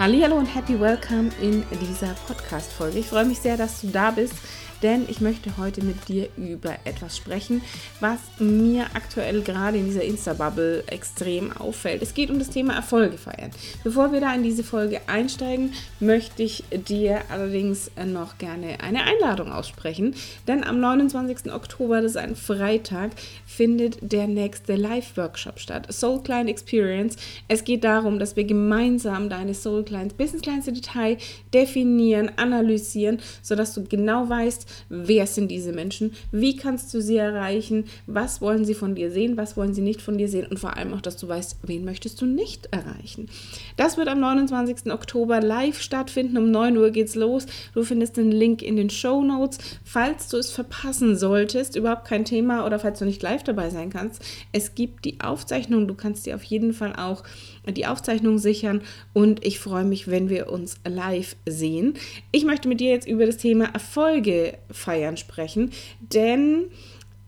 Hallo 0.00 0.38
und 0.38 0.46
happy 0.46 0.80
welcome 0.80 1.28
in 1.42 1.62
dieser 1.78 2.14
Podcast 2.26 2.72
Folge. 2.72 3.00
Ich 3.00 3.08
freue 3.08 3.26
mich 3.26 3.38
sehr, 3.38 3.58
dass 3.58 3.82
du 3.82 3.88
da 3.88 4.10
bist 4.10 4.32
denn 4.82 5.06
ich 5.08 5.20
möchte 5.20 5.56
heute 5.56 5.84
mit 5.84 6.08
dir 6.08 6.28
über 6.36 6.74
etwas 6.84 7.16
sprechen, 7.16 7.62
was 8.00 8.18
mir 8.38 8.86
aktuell 8.94 9.42
gerade 9.42 9.78
in 9.78 9.86
dieser 9.86 10.04
Insta-Bubble 10.04 10.84
extrem 10.86 11.52
auffällt. 11.56 12.02
Es 12.02 12.14
geht 12.14 12.30
um 12.30 12.38
das 12.38 12.50
Thema 12.50 12.74
Erfolge 12.74 13.18
feiern. 13.18 13.50
Bevor 13.84 14.12
wir 14.12 14.20
da 14.20 14.34
in 14.34 14.42
diese 14.42 14.64
Folge 14.64 15.00
einsteigen, 15.06 15.72
möchte 16.00 16.42
ich 16.42 16.64
dir 16.88 17.22
allerdings 17.30 17.90
noch 18.06 18.38
gerne 18.38 18.80
eine 18.80 19.04
Einladung 19.04 19.52
aussprechen, 19.52 20.14
denn 20.48 20.64
am 20.64 20.80
29. 20.80 21.52
Oktober, 21.52 22.00
das 22.00 22.12
ist 22.12 22.16
ein 22.16 22.36
Freitag, 22.36 23.10
findet 23.46 23.98
der 24.00 24.26
nächste 24.26 24.76
Live-Workshop 24.76 25.58
statt. 25.58 25.92
Soul 25.92 26.22
Client 26.22 26.48
Experience. 26.48 27.16
Es 27.48 27.64
geht 27.64 27.84
darum, 27.84 28.18
dass 28.18 28.36
wir 28.36 28.44
gemeinsam 28.44 29.28
deine 29.28 29.54
Soul 29.54 29.84
Clients 29.84 30.14
ins 30.32 30.42
kleinste 30.42 30.72
Detail 30.72 31.16
definieren, 31.52 32.30
analysieren, 32.36 33.20
sodass 33.42 33.74
du 33.74 33.84
genau 33.84 34.28
weißt, 34.28 34.66
wer 34.88 35.26
sind 35.26 35.50
diese 35.50 35.72
Menschen, 35.72 36.12
wie 36.32 36.56
kannst 36.56 36.92
du 36.94 37.00
sie 37.00 37.16
erreichen, 37.16 37.84
was 38.06 38.40
wollen 38.40 38.64
sie 38.64 38.74
von 38.74 38.94
dir 38.94 39.10
sehen, 39.10 39.36
was 39.36 39.56
wollen 39.56 39.74
sie 39.74 39.82
nicht 39.82 40.02
von 40.02 40.18
dir 40.18 40.28
sehen 40.28 40.46
und 40.46 40.58
vor 40.58 40.76
allem 40.76 40.94
auch, 40.94 41.00
dass 41.00 41.16
du 41.16 41.28
weißt, 41.28 41.58
wen 41.62 41.84
möchtest 41.84 42.20
du 42.20 42.26
nicht 42.26 42.68
erreichen. 42.70 43.28
Das 43.76 43.96
wird 43.96 44.08
am 44.08 44.20
29. 44.20 44.92
Oktober 44.92 45.40
live 45.40 45.80
stattfinden. 45.80 46.36
Um 46.36 46.50
9 46.50 46.76
Uhr 46.76 46.90
geht's 46.90 47.14
los. 47.14 47.46
Du 47.74 47.82
findest 47.82 48.16
den 48.16 48.30
Link 48.30 48.62
in 48.62 48.76
den 48.76 48.90
Show 48.90 49.22
Notes. 49.22 49.58
Falls 49.84 50.28
du 50.28 50.36
es 50.36 50.50
verpassen 50.50 51.16
solltest, 51.16 51.76
überhaupt 51.76 52.06
kein 52.06 52.24
Thema 52.24 52.66
oder 52.66 52.78
falls 52.78 52.98
du 52.98 53.04
nicht 53.04 53.22
live 53.22 53.42
dabei 53.42 53.70
sein 53.70 53.90
kannst, 53.90 54.22
es 54.52 54.74
gibt 54.74 55.04
die 55.04 55.20
Aufzeichnung. 55.20 55.88
Du 55.88 55.94
kannst 55.94 56.26
dir 56.26 56.34
auf 56.34 56.44
jeden 56.44 56.72
Fall 56.72 56.94
auch 56.96 57.22
die 57.66 57.86
Aufzeichnung 57.86 58.38
sichern 58.38 58.82
und 59.12 59.44
ich 59.44 59.58
freue 59.58 59.84
mich, 59.84 60.08
wenn 60.08 60.28
wir 60.28 60.50
uns 60.50 60.76
live 60.86 61.36
sehen. 61.46 61.94
Ich 62.32 62.44
möchte 62.44 62.68
mit 62.68 62.80
dir 62.80 62.90
jetzt 62.90 63.08
über 63.08 63.26
das 63.26 63.36
Thema 63.36 63.66
Erfolge 63.66 64.58
feiern 64.70 65.16
sprechen, 65.16 65.70
denn 66.00 66.64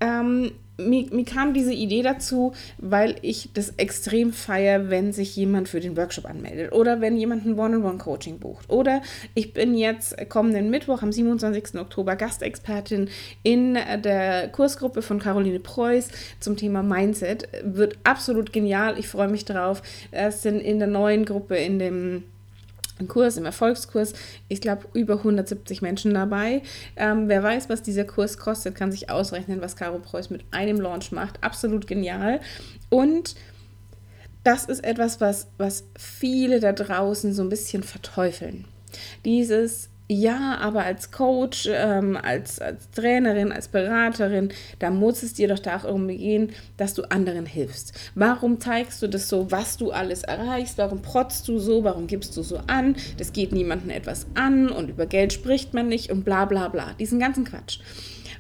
ähm, 0.01 0.53
mir, 0.89 1.07
mir, 1.13 1.25
kam 1.25 1.55
diese 1.55 1.73
Idee 1.73 2.03
dazu, 2.03 2.53
weil 2.79 3.17
ich 3.23 3.51
das 3.55 3.71
extrem 3.77 4.33
feiere, 4.33 4.91
wenn 4.91 5.13
sich 5.13 5.37
jemand 5.37 5.69
für 5.69 5.81
den 5.81 5.97
Workshop 5.97 6.27
anmeldet 6.27 6.73
oder 6.73 7.01
wenn 7.01 7.17
jemand 7.17 7.47
ein 7.47 7.59
One-on-One-Coaching 7.59 8.39
bucht. 8.39 8.71
Oder 8.71 9.03
ich 9.35 9.53
bin 9.53 9.75
jetzt 9.75 10.17
kommenden 10.29 10.71
Mittwoch 10.71 11.03
am 11.03 11.13
27. 11.13 11.81
Oktober 11.81 12.17
Gastexpertin 12.17 13.09
in 13.43 13.75
der 13.75 14.49
Kursgruppe 14.49 15.03
von 15.03 15.19
Caroline 15.19 15.61
Preuß 15.61 16.09
zum 16.41 16.57
Thema 16.57 16.83
Mindset. 16.83 17.49
Wird 17.65 17.99
absolut 18.05 18.53
genial. 18.53 18.99
Ich 18.99 19.09
freue 19.09 19.29
mich 19.29 19.45
drauf. 19.45 19.83
Es 20.11 20.43
sind 20.43 20.61
in 20.61 20.79
der 20.79 20.89
neuen 20.89 21.25
Gruppe, 21.25 21.57
in 21.57 21.79
dem 21.79 22.25
Kurs, 23.09 23.37
im 23.37 23.45
Erfolgskurs, 23.45 24.13
ich 24.49 24.61
glaube, 24.61 24.87
über 24.93 25.15
170 25.19 25.83
Menschen 25.83 26.15
dabei. 26.15 26.63
Ähm, 26.97 27.29
wer 27.29 27.43
weiß, 27.43 27.69
was 27.69 27.83
dieser 27.83 28.05
Kurs 28.05 28.39
kostet, 28.39 28.75
kann 28.75 28.93
sich 28.93 29.11
ausrechnen, 29.11 29.61
was 29.61 29.77
Caro 29.77 29.99
Preuß 29.99 30.31
mit 30.31 30.45
einem 30.51 30.81
Launch 30.81 31.13
macht. 31.13 31.43
Absolut 31.43 31.87
genial. 31.87 32.41
Und 32.91 33.35
das 34.45 34.65
ist 34.65 34.85
etwas, 34.85 35.21
was, 35.21 35.49
was 35.59 35.85
viele 35.97 36.61
da 36.61 36.73
draußen 36.73 37.33
so 37.33 37.43
ein 37.43 37.49
bisschen 37.49 37.83
verteufeln. 37.83 38.65
Dieses, 39.25 39.89
ja, 40.09 40.59
aber 40.59 40.85
als 40.85 41.11
Coach, 41.11 41.69
ähm, 41.71 42.19
als, 42.21 42.61
als 42.61 42.91
Trainerin, 42.91 43.53
als 43.53 43.69
Beraterin, 43.69 44.51
da 44.79 44.91
muss 44.91 45.23
es 45.23 45.35
dir 45.35 45.49
doch 45.49 45.59
darum 45.59 46.09
gehen, 46.09 46.51
dass 46.77 46.95
du 46.95 47.03
anderen 47.11 47.47
hilfst. 47.47 47.93
Warum 48.15 48.61
zeigst 48.61 49.01
du 49.03 49.09
das 49.09 49.29
so, 49.29 49.51
was 49.51 49.77
du 49.77 49.91
alles 49.91 50.23
erreichst? 50.23 50.79
Warum 50.79 51.03
protzt 51.03 51.49
du 51.49 51.59
so? 51.59 51.85
Warum 51.85 52.07
gibst 52.07 52.37
du 52.37 52.43
so 52.43 52.59
an? 52.67 52.97
Das 53.17 53.33
geht 53.33 53.53
niemandem 53.53 53.91
etwas 53.91 54.27
an 54.35 54.69
und 54.69 54.91
über 54.91 55.07
Geld 55.07 55.33
spricht 55.33 55.73
man 55.73 55.89
nicht 55.89 56.11
und 56.11 56.25
bla 56.25 56.45
bla 56.45 56.69
bla. 56.69 56.95
Diesen 56.99 57.19
ganzen 57.19 57.45
Quatsch. 57.45 57.79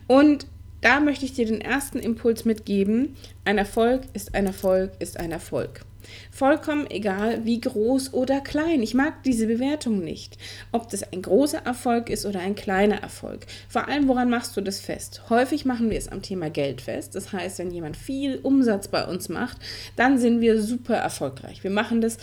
Und 0.06 0.46
da 0.82 1.00
möchte 1.00 1.24
ich 1.24 1.32
dir 1.32 1.46
den 1.46 1.60
ersten 1.60 2.00
Impuls 2.00 2.44
mitgeben. 2.44 3.16
Ein 3.44 3.56
Erfolg 3.56 4.02
ist 4.12 4.34
ein 4.34 4.46
Erfolg 4.46 4.90
ist 4.98 5.18
ein 5.18 5.30
Erfolg. 5.30 5.82
Vollkommen 6.30 6.90
egal, 6.90 7.44
wie 7.44 7.60
groß 7.60 8.14
oder 8.14 8.40
klein. 8.40 8.82
Ich 8.82 8.94
mag 8.94 9.22
diese 9.24 9.46
Bewertung 9.46 10.00
nicht. 10.00 10.36
Ob 10.72 10.88
das 10.90 11.02
ein 11.12 11.22
großer 11.22 11.58
Erfolg 11.64 12.10
ist 12.10 12.26
oder 12.26 12.40
ein 12.40 12.54
kleiner 12.54 13.02
Erfolg. 13.02 13.46
Vor 13.68 13.88
allem, 13.88 14.08
woran 14.08 14.30
machst 14.30 14.56
du 14.56 14.60
das 14.60 14.80
fest? 14.80 15.22
Häufig 15.30 15.64
machen 15.64 15.90
wir 15.90 15.98
es 15.98 16.08
am 16.08 16.22
Thema 16.22 16.50
Geld 16.50 16.80
fest. 16.80 17.14
Das 17.14 17.32
heißt, 17.32 17.58
wenn 17.58 17.70
jemand 17.70 17.96
viel 17.96 18.38
Umsatz 18.42 18.88
bei 18.88 19.04
uns 19.04 19.28
macht, 19.28 19.58
dann 19.96 20.18
sind 20.18 20.40
wir 20.40 20.60
super 20.60 20.96
erfolgreich. 20.96 21.62
Wir 21.62 21.70
machen 21.70 22.00
das 22.00 22.18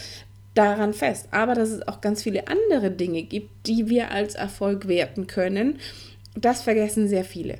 daran 0.54 0.94
fest. 0.94 1.28
Aber 1.32 1.56
dass 1.56 1.70
es 1.70 1.88
auch 1.88 2.02
ganz 2.02 2.24
viele 2.24 2.48
andere 2.48 2.92
Dinge 2.92 3.24
gibt, 3.24 3.68
die 3.68 3.90
wir 3.90 4.12
als 4.12 4.36
Erfolg 4.36 4.88
werten 4.88 5.28
können, 5.28 5.80
das 6.36 6.62
vergessen 6.62 7.08
sehr 7.08 7.24
viele. 7.24 7.58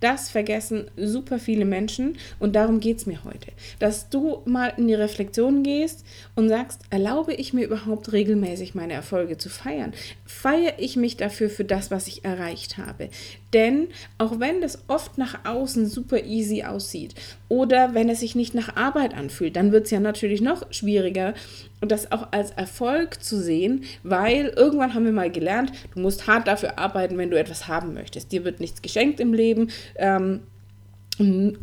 Das 0.00 0.30
vergessen 0.30 0.86
super 0.96 1.38
viele 1.38 1.64
Menschen 1.64 2.18
und 2.38 2.54
darum 2.54 2.80
geht 2.80 2.98
es 2.98 3.06
mir 3.06 3.24
heute. 3.24 3.52
Dass 3.78 4.08
du 4.08 4.42
mal 4.44 4.72
in 4.76 4.88
die 4.88 4.94
Reflexion 4.94 5.62
gehst 5.62 6.04
und 6.34 6.48
sagst, 6.48 6.80
erlaube 6.90 7.34
ich 7.34 7.52
mir 7.52 7.64
überhaupt 7.64 8.12
regelmäßig 8.12 8.74
meine 8.74 8.92
Erfolge 8.92 9.38
zu 9.38 9.48
feiern? 9.48 9.92
Feiere 10.24 10.78
ich 10.78 10.96
mich 10.96 11.16
dafür 11.16 11.50
für 11.50 11.64
das, 11.64 11.90
was 11.90 12.06
ich 12.06 12.24
erreicht 12.24 12.78
habe? 12.78 13.10
Denn 13.52 13.88
auch 14.18 14.40
wenn 14.40 14.60
das 14.60 14.84
oft 14.88 15.16
nach 15.16 15.44
außen 15.44 15.86
super 15.86 16.24
easy 16.24 16.64
aussieht 16.64 17.14
oder 17.48 17.94
wenn 17.94 18.10
es 18.10 18.20
sich 18.20 18.34
nicht 18.34 18.54
nach 18.54 18.76
Arbeit 18.76 19.14
anfühlt, 19.14 19.56
dann 19.56 19.72
wird 19.72 19.86
es 19.86 19.90
ja 19.90 20.00
natürlich 20.00 20.42
noch 20.42 20.70
schwieriger, 20.70 21.34
das 21.80 22.12
auch 22.12 22.28
als 22.32 22.50
Erfolg 22.50 23.22
zu 23.22 23.40
sehen, 23.40 23.84
weil 24.02 24.52
irgendwann 24.56 24.94
haben 24.94 25.04
wir 25.04 25.12
mal 25.12 25.30
gelernt, 25.30 25.72
du 25.94 26.00
musst 26.00 26.26
hart 26.26 26.46
dafür 26.48 26.78
arbeiten, 26.78 27.16
wenn 27.18 27.30
du 27.30 27.38
etwas 27.38 27.68
haben 27.68 27.94
möchtest. 27.94 28.32
Dir 28.32 28.44
wird 28.44 28.60
nichts 28.60 28.82
geschenkt 28.82 29.20
im 29.20 29.32
Leben. 29.32 29.57
Ähm, 29.96 30.40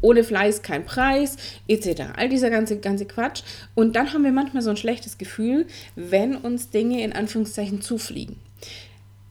ohne 0.01 0.23
Fleiß 0.23 0.61
kein 0.61 0.85
Preis, 0.85 1.38
etc. 1.67 2.03
All 2.17 2.29
dieser 2.29 2.50
ganze, 2.50 2.78
ganze 2.78 3.06
Quatsch. 3.06 3.41
Und 3.73 3.95
dann 3.95 4.13
haben 4.13 4.23
wir 4.23 4.31
manchmal 4.31 4.61
so 4.61 4.69
ein 4.69 4.78
schlechtes 4.78 5.17
Gefühl, 5.17 5.66
wenn 5.95 6.35
uns 6.35 6.69
Dinge 6.69 7.03
in 7.03 7.13
Anführungszeichen 7.13 7.81
zufliegen. 7.81 8.35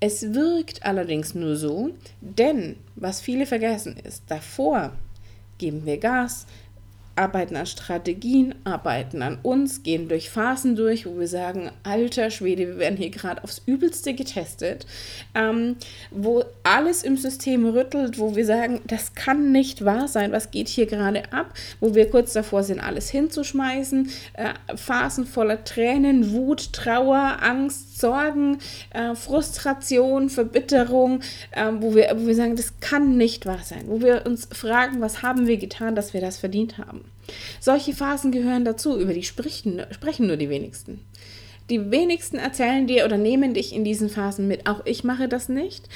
Es 0.00 0.34
wirkt 0.34 0.84
allerdings 0.84 1.34
nur 1.34 1.56
so, 1.56 1.91
denn 2.20 2.76
was 2.97 3.20
viele 3.20 3.47
vergessen 3.47 3.97
ist, 4.03 4.24
davor 4.28 4.92
geben 5.58 5.86
wir 5.86 5.98
Gas, 5.98 6.47
arbeiten 7.16 7.56
an 7.56 7.66
Strategien, 7.66 8.54
arbeiten 8.64 9.22
an 9.22 9.38
uns, 9.42 9.82
gehen 9.82 10.08
durch 10.08 10.30
Phasen 10.30 10.76
durch, 10.76 11.06
wo 11.06 11.19
wir 11.19 11.28
sagen, 11.28 11.70
alter 11.82 12.30
Schwede, 12.30 12.66
wir 12.66 12.78
werden 12.78 12.97
hier 12.97 13.10
gerade 13.10 13.42
aufs 13.44 13.62
Übelste 13.66 14.14
getestet, 14.14 14.86
ähm, 15.34 15.76
wo 16.10 16.44
alles 16.62 17.03
im 17.03 17.16
System 17.16 17.66
rüttelt, 17.66 18.19
wo 18.19 18.34
wir 18.36 18.44
sagen, 18.47 18.80
das 18.86 19.14
kann 19.14 19.53
nicht 19.53 19.84
wahr 19.84 20.08
sein, 20.08 20.32
was 20.32 20.50
geht 20.50 20.69
hier 20.69 20.86
gerade 20.86 21.32
ab, 21.32 21.54
wo 21.80 21.94
wir 21.94 22.10
kurz 22.10 22.32
davor 22.32 22.62
sind, 22.62 22.80
alles 22.80 23.10
hinzuschmeißen, 23.10 24.10
äh, 24.34 24.76
Phasen 24.76 25.26
voller 25.26 25.64
Tränen, 25.64 26.32
Wut, 26.32 26.72
Trauer, 26.72 27.38
Angst, 27.41 27.94
Sorgen, 27.94 28.59
äh, 28.91 29.15
Frustration, 29.15 30.28
Verbitterung, 30.28 31.21
äh, 31.53 31.71
wo, 31.78 31.94
wir, 31.94 32.12
wo 32.16 32.27
wir 32.27 32.34
sagen, 32.34 32.56
das 32.56 32.81
kann 32.81 33.16
nicht 33.16 33.47
wahr 33.47 33.60
sein, 33.65 33.84
wo 33.87 34.00
wir 34.00 34.27
uns 34.27 34.49
fragen, 34.50 35.00
was 35.00 35.22
haben 35.22 35.47
wir 35.47 35.59
getan, 35.59 35.94
dass 35.94 36.12
wir 36.12 36.21
das 36.21 36.38
verdient 36.38 36.78
haben. 36.78 37.04
Solche 37.60 37.93
Phasen 37.93 38.33
gehören 38.33 38.65
dazu, 38.65 38.99
über 38.99 39.15
die 39.15 39.22
sprechen, 39.22 39.83
sprechen 39.93 40.27
nur 40.27 40.37
die 40.37 40.49
wenigsten. 40.49 41.04
Die 41.71 41.91
wenigsten 41.91 42.37
erzählen 42.37 42.87
dir 42.87 43.04
oder 43.04 43.16
nehmen 43.16 43.54
dich 43.54 43.72
in 43.72 43.84
diesen 43.84 44.10
Phasen 44.10 44.49
mit. 44.49 44.66
Auch 44.69 44.84
ich 44.84 45.04
mache 45.04 45.28
das 45.28 45.49
nicht, 45.49 45.88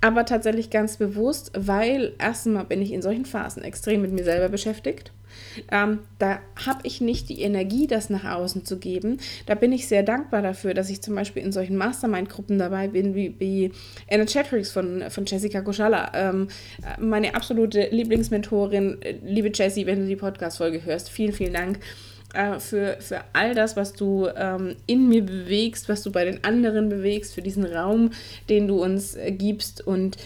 aber 0.00 0.24
tatsächlich 0.24 0.70
ganz 0.70 0.96
bewusst, 0.96 1.52
weil 1.54 2.14
erstmal 2.18 2.64
bin 2.64 2.82
ich 2.82 2.92
in 2.92 3.02
solchen 3.02 3.26
Phasen 3.26 3.62
extrem 3.62 4.02
mit 4.02 4.12
mir 4.12 4.24
selber 4.24 4.48
beschäftigt. 4.48 5.12
Ähm, 5.70 6.00
da 6.18 6.40
habe 6.66 6.80
ich 6.84 7.00
nicht 7.00 7.28
die 7.28 7.42
Energie, 7.42 7.86
das 7.86 8.10
nach 8.10 8.24
außen 8.24 8.64
zu 8.64 8.78
geben. 8.78 9.18
Da 9.46 9.54
bin 9.54 9.72
ich 9.72 9.88
sehr 9.88 10.02
dankbar 10.02 10.42
dafür, 10.42 10.74
dass 10.74 10.90
ich 10.90 11.02
zum 11.02 11.14
Beispiel 11.14 11.42
in 11.42 11.52
solchen 11.52 11.76
Mastermind-Gruppen 11.76 12.58
dabei 12.58 12.88
bin, 12.88 13.14
wie, 13.14 13.34
wie 13.38 13.72
Energetrics 14.08 14.70
von, 14.70 15.04
von 15.10 15.26
Jessica 15.26 15.60
Goschala. 15.60 16.12
Ähm, 16.14 16.48
meine 16.98 17.34
absolute 17.34 17.88
Lieblingsmentorin, 17.90 18.98
liebe 19.24 19.50
Jessie, 19.52 19.86
wenn 19.86 20.00
du 20.00 20.06
die 20.06 20.16
Podcast-Folge 20.16 20.84
hörst, 20.84 21.10
vielen, 21.10 21.32
vielen 21.32 21.54
Dank 21.54 21.78
äh, 22.34 22.58
für, 22.58 22.96
für 23.00 23.20
all 23.32 23.54
das, 23.54 23.76
was 23.76 23.92
du 23.92 24.28
ähm, 24.34 24.76
in 24.86 25.08
mir 25.08 25.24
bewegst, 25.24 25.88
was 25.88 26.02
du 26.02 26.10
bei 26.10 26.24
den 26.24 26.44
anderen 26.44 26.88
bewegst, 26.88 27.34
für 27.34 27.42
diesen 27.42 27.64
Raum, 27.64 28.10
den 28.48 28.68
du 28.68 28.82
uns 28.82 29.14
äh, 29.14 29.32
gibst 29.32 29.86
und 29.86 30.16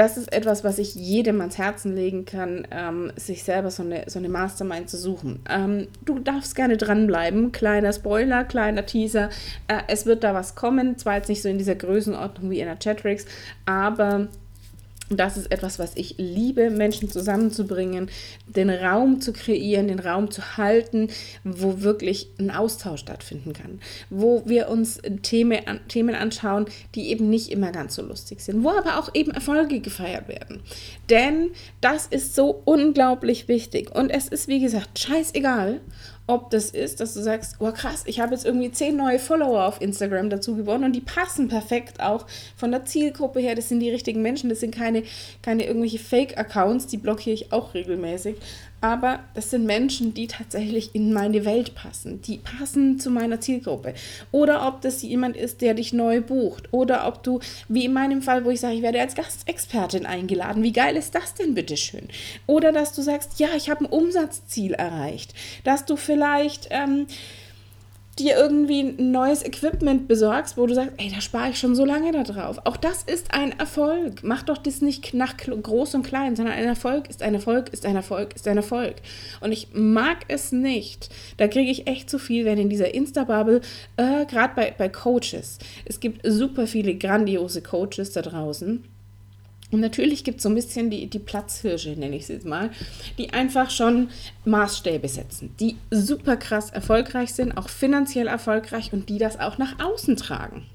das 0.00 0.16
ist 0.16 0.32
etwas, 0.32 0.64
was 0.64 0.78
ich 0.78 0.94
jedem 0.94 1.42
ans 1.42 1.58
Herzen 1.58 1.94
legen 1.94 2.24
kann, 2.24 2.66
ähm, 2.70 3.12
sich 3.16 3.44
selber 3.44 3.70
so 3.70 3.82
eine, 3.82 4.04
so 4.06 4.18
eine 4.18 4.30
Mastermind 4.30 4.88
zu 4.88 4.96
suchen. 4.96 5.40
Ähm, 5.46 5.88
du 6.06 6.18
darfst 6.20 6.54
gerne 6.54 6.78
dranbleiben. 6.78 7.52
Kleiner 7.52 7.92
Spoiler, 7.92 8.44
kleiner 8.44 8.86
Teaser. 8.86 9.28
Äh, 9.68 9.82
es 9.88 10.06
wird 10.06 10.24
da 10.24 10.32
was 10.32 10.54
kommen. 10.54 10.96
Zwar 10.96 11.16
jetzt 11.16 11.28
nicht 11.28 11.42
so 11.42 11.50
in 11.50 11.58
dieser 11.58 11.74
Größenordnung 11.74 12.50
wie 12.50 12.60
in 12.60 12.66
der 12.66 12.78
Chatrix, 12.78 13.26
aber 13.66 14.28
das 15.10 15.36
ist 15.36 15.50
etwas, 15.50 15.80
was 15.80 15.96
ich 15.96 16.14
liebe, 16.18 16.70
Menschen 16.70 17.10
zusammenzubringen, 17.10 18.10
den 18.46 18.70
Raum 18.70 19.20
zu 19.20 19.32
kreieren, 19.32 19.88
den 19.88 19.98
Raum 19.98 20.30
zu 20.30 20.56
halten, 20.56 21.08
wo 21.42 21.80
wirklich 21.80 22.28
ein 22.38 22.52
Austausch 22.52 23.00
stattfinden 23.00 23.52
kann, 23.52 23.80
wo 24.08 24.42
wir 24.46 24.68
uns 24.68 25.00
Themen, 25.22 25.60
Themen 25.88 26.14
anschauen, 26.14 26.66
die 26.94 27.10
eben 27.10 27.28
nicht 27.28 27.50
immer 27.50 27.72
ganz 27.72 27.96
so 27.96 28.02
lustig 28.02 28.40
sind, 28.40 28.62
wo 28.62 28.70
aber 28.70 28.98
auch 28.98 29.12
eben 29.12 29.32
Erfolge 29.32 29.80
gefeiert 29.80 30.28
werden. 30.28 30.60
Denn 31.08 31.50
das 31.80 32.06
ist 32.06 32.36
so 32.36 32.62
unglaublich 32.64 33.48
wichtig. 33.48 33.94
Und 33.94 34.10
es 34.10 34.28
ist, 34.28 34.46
wie 34.46 34.60
gesagt, 34.60 34.96
scheißegal, 34.96 35.80
ob 36.26 36.50
das 36.50 36.70
ist, 36.70 37.00
dass 37.00 37.14
du 37.14 37.22
sagst, 37.22 37.56
oh 37.58 37.72
krass, 37.72 38.04
ich 38.06 38.20
habe 38.20 38.34
jetzt 38.34 38.46
irgendwie 38.46 38.70
zehn 38.70 38.96
neue 38.96 39.18
Follower 39.18 39.66
auf 39.66 39.80
Instagram 39.80 40.30
dazu 40.30 40.54
gewonnen 40.54 40.84
und 40.84 40.92
die 40.92 41.00
passen 41.00 41.48
perfekt 41.48 42.00
auch 42.00 42.26
von 42.56 42.70
der 42.70 42.84
Zielgruppe 42.84 43.40
her. 43.40 43.56
Das 43.56 43.68
sind 43.68 43.80
die 43.80 43.90
richtigen 43.90 44.22
Menschen, 44.22 44.48
das 44.48 44.60
sind 44.60 44.74
keine, 44.74 45.02
keine 45.42 45.66
irgendwelche 45.66 45.98
Fake-Accounts, 45.98 46.86
die 46.86 46.98
blockiere 46.98 47.34
ich 47.34 47.52
auch 47.52 47.74
regelmäßig 47.74 48.36
aber 48.80 49.20
das 49.34 49.50
sind 49.50 49.66
Menschen, 49.66 50.14
die 50.14 50.26
tatsächlich 50.26 50.94
in 50.94 51.12
meine 51.12 51.44
Welt 51.44 51.74
passen, 51.74 52.22
die 52.22 52.38
passen 52.38 52.98
zu 52.98 53.10
meiner 53.10 53.40
Zielgruppe. 53.40 53.94
Oder 54.32 54.66
ob 54.66 54.80
das 54.80 55.02
jemand 55.02 55.36
ist, 55.36 55.60
der 55.60 55.74
dich 55.74 55.92
neu 55.92 56.20
bucht. 56.20 56.72
Oder 56.72 57.06
ob 57.06 57.22
du, 57.22 57.40
wie 57.68 57.84
in 57.84 57.92
meinem 57.92 58.22
Fall, 58.22 58.44
wo 58.44 58.50
ich 58.50 58.60
sage, 58.60 58.74
ich 58.74 58.82
werde 58.82 59.00
als 59.00 59.14
Gastexpertin 59.14 60.06
eingeladen. 60.06 60.62
Wie 60.62 60.72
geil 60.72 60.96
ist 60.96 61.14
das 61.14 61.34
denn 61.34 61.54
bitte 61.54 61.76
schön? 61.76 62.08
Oder 62.46 62.72
dass 62.72 62.94
du 62.94 63.02
sagst, 63.02 63.38
ja, 63.38 63.48
ich 63.56 63.68
habe 63.68 63.84
ein 63.84 63.90
Umsatzziel 63.90 64.74
erreicht. 64.74 65.34
Dass 65.64 65.84
du 65.84 65.96
vielleicht... 65.96 66.68
Ähm, 66.70 67.06
dir 68.24 68.36
irgendwie 68.36 68.80
ein 68.80 69.10
neues 69.10 69.44
Equipment 69.44 70.08
besorgst, 70.08 70.56
wo 70.56 70.66
du 70.66 70.74
sagst, 70.74 70.92
ey, 70.98 71.10
da 71.12 71.20
spare 71.20 71.50
ich 71.50 71.58
schon 71.58 71.74
so 71.74 71.84
lange 71.84 72.12
da 72.12 72.22
drauf. 72.22 72.58
Auch 72.64 72.76
das 72.76 73.02
ist 73.02 73.32
ein 73.34 73.58
Erfolg. 73.58 74.22
Mach 74.22 74.42
doch 74.42 74.58
das 74.58 74.80
nicht 74.80 75.14
nach 75.14 75.36
groß 75.36 75.94
und 75.94 76.02
klein, 76.02 76.36
sondern 76.36 76.54
ein 76.54 76.64
Erfolg 76.64 77.08
ist 77.08 77.22
ein 77.22 77.34
Erfolg, 77.34 77.70
ist 77.70 77.86
ein 77.86 77.96
Erfolg, 77.96 78.34
ist 78.34 78.46
ein 78.48 78.56
Erfolg. 78.56 78.96
Und 79.40 79.52
ich 79.52 79.68
mag 79.72 80.18
es 80.28 80.52
nicht. 80.52 81.10
Da 81.36 81.48
kriege 81.48 81.70
ich 81.70 81.86
echt 81.86 82.10
zu 82.10 82.18
viel, 82.18 82.44
wenn 82.44 82.58
in 82.58 82.68
dieser 82.68 82.94
Insta-Bubble, 82.94 83.60
äh, 83.96 84.26
gerade 84.26 84.54
bei, 84.54 84.74
bei 84.76 84.88
Coaches, 84.88 85.58
es 85.84 86.00
gibt 86.00 86.20
super 86.24 86.66
viele 86.66 86.94
grandiose 86.94 87.62
Coaches 87.62 88.12
da 88.12 88.22
draußen 88.22 88.84
und 89.70 89.80
natürlich 89.80 90.24
gibt 90.24 90.38
es 90.38 90.42
so 90.42 90.48
ein 90.48 90.54
bisschen 90.54 90.90
die, 90.90 91.06
die 91.06 91.18
Platzhirsche, 91.18 91.90
nenne 91.90 92.16
ich 92.16 92.22
es 92.22 92.28
jetzt 92.28 92.46
mal, 92.46 92.70
die 93.18 93.32
einfach 93.32 93.70
schon 93.70 94.08
Maßstäbe 94.44 95.08
setzen, 95.08 95.54
die 95.60 95.76
super 95.90 96.36
krass 96.36 96.70
erfolgreich 96.70 97.34
sind, 97.34 97.56
auch 97.56 97.68
finanziell 97.68 98.26
erfolgreich 98.26 98.92
und 98.92 99.08
die 99.08 99.18
das 99.18 99.38
auch 99.38 99.58
nach 99.58 99.78
außen 99.78 100.16
tragen. 100.16 100.66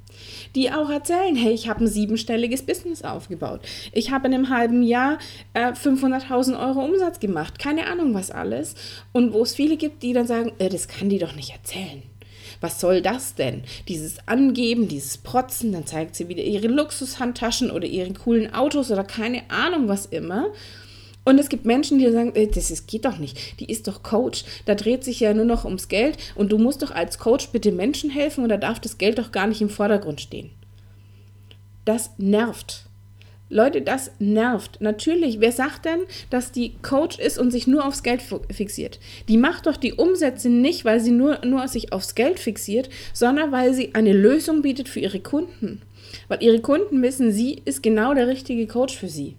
Die 0.56 0.71
auch 0.71 0.89
erzählen, 0.89 1.36
hey, 1.36 1.51
ich 1.51 1.68
habe 1.68 1.83
ein 1.83 1.88
siebenstelliges 1.88 2.63
Business 2.63 3.03
aufgebaut. 3.03 3.59
Ich 3.92 4.12
habe 4.12 4.27
in 4.27 4.33
einem 4.33 4.50
halben 4.50 4.81
Jahr 4.81 5.19
äh, 5.53 5.74
500.000 5.74 6.57
Euro 6.57 6.86
Umsatz 6.86 7.19
gemacht. 7.19 7.59
Keine 7.59 7.88
Ahnung 7.88 8.13
was 8.13 8.31
alles. 8.31 8.75
Und 9.12 9.33
wo 9.33 9.44
es 9.44 9.53
viele 9.53 9.75
gibt, 9.75 10.03
die 10.03 10.13
dann 10.13 10.25
sagen, 10.25 10.53
äh, 10.57 10.69
das 10.69 10.88
kann 10.88 11.09
die 11.09 11.19
doch 11.19 11.36
nicht 11.36 11.51
erzählen. 11.51 12.01
Was 12.62 12.80
soll 12.80 13.02
das 13.02 13.36
denn? 13.36 13.63
Dieses 13.88 14.28
Angeben, 14.28 14.88
dieses 14.88 15.18
Protzen, 15.18 15.72
dann 15.72 15.86
zeigt 15.86 16.16
sie 16.16 16.28
wieder 16.28 16.44
ihre 16.44 16.68
Luxushandtaschen 16.68 17.72
oder 17.72 17.86
ihre 17.86 18.13
coolen 18.13 18.54
Autos 18.54 18.92
oder 18.92 19.04
keine 19.04 19.50
Ahnung 19.50 19.88
was 19.88 20.06
immer. 20.06 20.48
Und 21.25 21.40
es 21.40 21.50
gibt 21.50 21.66
Menschen, 21.66 21.98
die 21.98 22.10
sagen, 22.12 22.36
äh, 22.36 22.48
das 22.48 22.69
ist, 22.69 22.88
geht 22.88 23.06
doch 23.06 23.18
nicht. 23.18 23.60
Die 23.60 23.66
ist 23.66 23.88
doch 23.88 24.04
Coach. 24.04 24.46
Da 24.66 24.75
dreht 24.75 25.04
sich 25.04 25.19
ja 25.19 25.34
nur 25.34 25.46
noch 25.46 25.66
ums 25.66 25.88
Geld. 25.88 26.18
Und 26.36 26.52
du 26.52 26.60
musst 26.60 26.84
doch 26.84 26.92
als 26.92 27.18
Coach 27.18 27.50
bitte 27.50 27.72
Menschen 27.72 28.12
helfen 28.12 28.44
und 28.44 28.50
da 28.50 28.57
darf 28.57 28.80
das 28.80 29.00
Geld 29.00 29.18
doch 29.18 29.31
gar 29.31 29.48
nicht 29.48 29.62
im 29.62 29.69
Vordergrund 29.69 30.22
stehen. 30.22 30.52
Das 31.84 32.12
nervt. 32.18 32.86
Leute, 33.50 33.83
das 33.83 34.12
nervt. 34.18 34.81
Natürlich, 34.81 35.39
wer 35.39 35.51
sagt 35.51 35.86
denn, 35.86 36.01
dass 36.31 36.51
die 36.51 36.74
Coach 36.81 37.19
ist 37.19 37.38
und 37.38 37.51
sich 37.51 37.68
nur 37.68 37.86
aufs 37.86 38.01
Geld 38.01 38.24
fixiert? 38.51 39.00
Die 39.27 39.38
macht 39.38 39.68
doch 39.68 39.77
die 39.77 39.94
Umsätze 39.94 40.50
nicht, 40.50 40.83
weil 40.83 41.00
sie 41.00 41.12
nur, 41.12 41.45
nur 41.45 41.68
sich 41.68 41.94
aufs 41.94 42.15
Geld 42.15 42.39
fixiert, 42.39 42.89
sondern 43.13 43.51
weil 43.51 43.74
sie 43.74 43.94
eine 43.94 44.13
Lösung 44.13 44.63
bietet 44.63 44.89
für 44.89 45.00
ihre 45.00 45.19
Kunden. 45.19 45.83
Weil 46.27 46.42
ihre 46.42 46.59
Kunden 46.59 47.03
wissen, 47.03 47.31
sie 47.31 47.62
ist 47.65 47.83
genau 47.83 48.15
der 48.15 48.27
richtige 48.27 48.65
Coach 48.65 48.97
für 48.97 49.09
sie. 49.09 49.36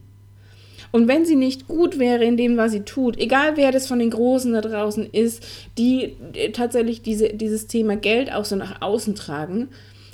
Und 0.93 1.09
wenn 1.09 1.27
sie 1.27 1.35
nicht 1.37 1.67
gut 1.67 1.99
wäre 1.99 2.25
in 2.25 2.37
dem, 2.37 2.57
was 2.57 2.73
sie 2.73 2.83
tut, 2.83 3.19
egal 3.19 3.57
wer 3.57 3.73
das 3.73 3.89
von 3.89 3.99
den 3.99 4.11
Großen 4.11 4.53
da 4.53 4.61
draußen 4.61 5.09
ist, 5.11 5.45
die 5.77 6.17
tatsächlich 6.53 7.03
diese, 7.03 7.31
dieses 7.31 7.67
Thema 7.67 7.97
Geld 7.97 8.33
auch 8.33 8.45
so 8.45 8.55
nach 8.55 8.81
außen 8.83 9.17
tragen, 9.17 9.69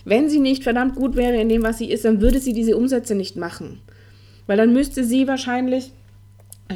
wenn 0.05 0.29
sie 0.29 0.41
nicht 0.41 0.63
verdammt 0.63 0.97
gut 0.97 1.17
wäre 1.17 1.41
in 1.41 1.49
dem, 1.49 1.63
was 1.63 1.79
sie 1.79 1.91
ist, 1.91 2.05
dann 2.05 2.21
würde 2.21 2.41
sie 2.41 2.53
diese 2.53 2.77
Umsätze 2.77 3.15
nicht 3.15 3.37
machen. 3.37 3.81
Weil 4.47 4.57
dann 4.57 4.73
müsste 4.73 5.05
sie 5.05 5.29
wahrscheinlich 5.29 5.93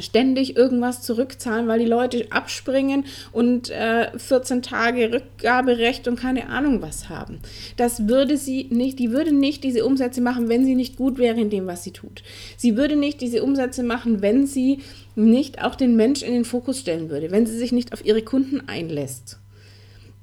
ständig 0.01 0.55
irgendwas 0.55 1.01
zurückzahlen, 1.01 1.67
weil 1.67 1.79
die 1.79 1.85
Leute 1.85 2.27
abspringen 2.29 3.05
und 3.31 3.69
äh, 3.69 4.17
14 4.17 4.61
Tage 4.61 5.11
Rückgaberecht 5.11 6.07
und 6.07 6.19
keine 6.19 6.49
Ahnung 6.49 6.81
was 6.81 7.09
haben. 7.09 7.39
Das 7.77 8.07
würde 8.07 8.37
sie 8.37 8.67
nicht, 8.69 8.99
die 8.99 9.11
würde 9.11 9.33
nicht 9.33 9.63
diese 9.63 9.85
Umsätze 9.85 10.21
machen, 10.21 10.49
wenn 10.49 10.65
sie 10.65 10.75
nicht 10.75 10.97
gut 10.97 11.17
wäre 11.17 11.39
in 11.39 11.49
dem, 11.49 11.67
was 11.67 11.83
sie 11.83 11.91
tut. 11.91 12.23
Sie 12.57 12.77
würde 12.77 12.95
nicht 12.95 13.21
diese 13.21 13.43
Umsätze 13.43 13.83
machen, 13.83 14.21
wenn 14.21 14.45
sie 14.45 14.79
nicht 15.15 15.63
auch 15.63 15.75
den 15.75 15.95
Mensch 15.95 16.21
in 16.21 16.33
den 16.33 16.45
Fokus 16.45 16.79
stellen 16.79 17.09
würde, 17.09 17.31
wenn 17.31 17.45
sie 17.45 17.57
sich 17.57 17.71
nicht 17.71 17.93
auf 17.93 18.05
ihre 18.05 18.21
Kunden 18.21 18.67
einlässt. 18.67 19.39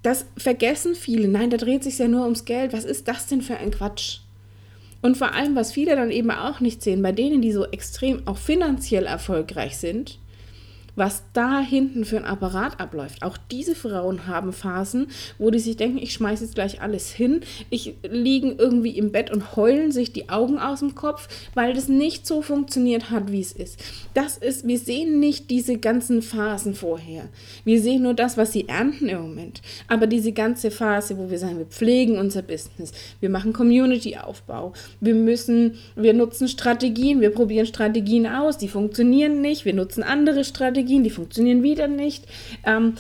Das 0.05 0.27
vergessen 0.37 0.95
viele. 0.95 1.29
Nein, 1.29 1.49
da 1.49 1.57
dreht 1.57 1.83
sich 1.83 1.99
ja 1.99 2.07
nur 2.07 2.25
ums 2.25 2.45
Geld. 2.45 2.75
Was 2.75 2.85
ist 2.85 3.09
das 3.09 3.27
denn 3.27 3.41
für 3.41 3.57
ein 3.57 3.71
Quatsch? 3.71 4.19
Und 5.01 5.17
vor 5.17 5.33
allem, 5.33 5.57
was 5.57 5.73
viele 5.73 5.97
dann 5.97 6.11
eben 6.11 6.31
auch 6.31 6.61
nicht 6.61 6.83
sehen, 6.83 7.01
bei 7.01 7.11
denen, 7.11 7.41
die 7.41 7.53
so 7.53 7.65
extrem 7.65 8.27
auch 8.27 8.37
finanziell 8.37 9.07
erfolgreich 9.07 9.79
sind, 9.79 10.19
was 10.97 11.25
da 11.33 11.61
hinten 11.61 12.05
für 12.05 12.17
ein 12.17 12.25
Apparat 12.25 12.81
abläuft. 12.81 13.23
Auch 13.23 13.37
diese 13.51 13.75
Frauen 13.75 14.27
haben 14.27 14.53
Phasen, 14.53 15.09
wo 15.39 15.51
die 15.51 15.59
sich 15.59 15.77
denken, 15.77 15.99
ich 15.99 16.13
schmeiße 16.13 16.45
jetzt 16.45 16.55
gleich 16.55 16.81
alles 16.81 17.11
hin. 17.11 17.41
Ich 17.71 17.95
liegen 18.03 18.57
irgendwie 18.59 18.97
im 18.97 19.13
Bett 19.13 19.31
und 19.31 19.57
heulen 19.57 19.93
sich 19.93 20.13
die 20.13 20.29
Augen 20.29 20.59
aus 20.59 20.81
dem 20.81 20.95
Kopf, 20.95 21.29
weil 21.55 21.75
das 21.75 21.89
nicht 21.89 22.27
so 22.27 22.43
funktioniert 22.43 23.11
hat, 23.11 23.33
wie 23.33 23.41
es 23.41 23.53
ist. 23.53 23.81
Das 24.15 24.37
ist, 24.37 24.67
wir 24.67 24.79
sehen 24.79 25.19
nicht 25.21 25.51
diese 25.51 25.79
ganzen 25.79 26.23
Phasen 26.23 26.75
vorher. 26.75 27.29
Wir 27.65 27.81
sehen 27.81 28.03
nur 28.03 28.15
das, 28.15 28.37
was 28.37 28.53
sie 28.53 28.69
ernten 28.69 29.09
im 29.09 29.23
Moment. 29.23 29.63
Aber 29.89 30.07
diese 30.07 30.33
ganze 30.33 30.71
Phase, 30.71 31.19
wo 31.19 31.31
wir 31.31 31.39
sagen, 31.39 31.59
wir 31.59 31.67
pflegen 31.67 32.19
unser 32.19 32.43
Business, 32.43 32.93
wir 33.21 33.31
machen 33.31 33.53
Community-Aufbau, 33.53 34.73
wir 35.01 35.15
müssen, 35.15 35.75
wir 35.97 36.15
nutzen 36.15 36.49
Strategien, 36.49 37.21
wir 37.21 37.31
probieren 37.31 37.67
Strategien 37.67 38.27
aus, 38.27 38.59
die 38.59 38.69
funktionieren 38.69 39.41
nicht, 39.41 39.65
wir 39.65 39.75
nutzen 39.75 40.03
andere 40.03 40.45
Strategien 40.45 40.84
Strategien, 40.85 41.05
die 41.05 41.11
funktionieren 41.11 41.63
wieder 41.63 41.89
nicht. 41.89 42.27
Ähm, 42.65 42.95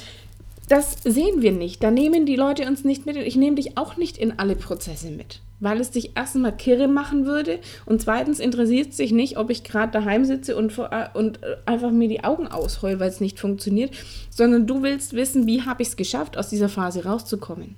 das 0.68 0.96
sehen 1.04 1.42
wir 1.42 1.52
nicht. 1.52 1.82
Da 1.82 1.90
nehmen 1.90 2.24
die 2.24 2.36
Leute 2.36 2.66
uns 2.66 2.84
nicht 2.84 3.04
mit. 3.04 3.16
Ich 3.16 3.36
nehme 3.36 3.56
dich 3.56 3.76
auch 3.76 3.98
nicht 3.98 4.16
in 4.16 4.38
alle 4.38 4.56
Prozesse 4.56 5.10
mit, 5.10 5.40
weil 5.60 5.78
es 5.78 5.90
dich 5.90 6.16
erstmal 6.16 6.56
kirre 6.56 6.88
machen 6.88 7.26
würde 7.26 7.58
und 7.84 8.00
zweitens 8.00 8.40
interessiert 8.40 8.90
es 8.90 8.96
sich 8.96 9.12
nicht, 9.12 9.36
ob 9.36 9.50
ich 9.50 9.62
gerade 9.62 9.92
daheim 9.92 10.24
sitze 10.24 10.56
und, 10.56 10.78
äh, 10.78 11.08
und 11.12 11.42
äh, 11.42 11.56
einfach 11.66 11.90
mir 11.90 12.08
die 12.08 12.24
Augen 12.24 12.48
ausheule, 12.48 12.98
weil 12.98 13.10
es 13.10 13.20
nicht 13.20 13.38
funktioniert, 13.38 13.90
sondern 14.30 14.66
du 14.66 14.82
willst 14.82 15.12
wissen, 15.12 15.46
wie 15.46 15.62
habe 15.62 15.82
ich 15.82 15.88
es 15.88 15.96
geschafft, 15.96 16.38
aus 16.38 16.48
dieser 16.48 16.70
Phase 16.70 17.04
rauszukommen. 17.04 17.76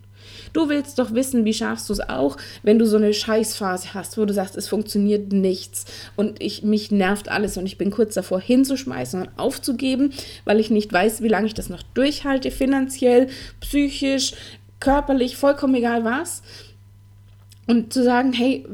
Du 0.57 0.71
willst 0.71 0.99
doch 0.99 1.13
wissen, 1.13 1.45
wie 1.45 1.53
schaffst 1.53 1.87
du 1.91 1.93
es 1.93 2.01
auch, 2.01 2.39
wenn 2.63 2.79
du 2.79 2.87
so 2.87 2.97
eine 2.97 3.13
Scheißphase 3.13 3.93
hast, 3.93 4.17
wo 4.17 4.25
du 4.25 4.33
sagst, 4.33 4.57
es 4.57 4.69
funktioniert 4.69 5.31
nichts 5.31 5.85
und 6.17 6.43
ich, 6.43 6.63
mich 6.63 6.91
nervt 6.91 7.29
alles 7.29 7.59
und 7.59 7.67
ich 7.67 7.77
bin 7.77 7.91
kurz 7.91 8.15
davor 8.15 8.41
hinzuschmeißen 8.41 9.21
und 9.21 9.39
aufzugeben, 9.39 10.15
weil 10.47 10.59
ich 10.59 10.71
nicht 10.71 10.91
weiß, 10.91 11.21
wie 11.21 11.29
lange 11.29 11.47
ich 11.47 11.53
das 11.53 11.69
noch 11.69 11.83
durchhalte, 11.83 12.51
finanziell, 12.51 13.27
psychisch, 13.61 14.33
körperlich, 14.81 15.37
vollkommen 15.37 15.75
egal 15.75 16.07
was. 16.07 16.41
Und 17.69 17.93
zu 17.93 18.05
sagen, 18.05 18.33
hey, 18.33 18.65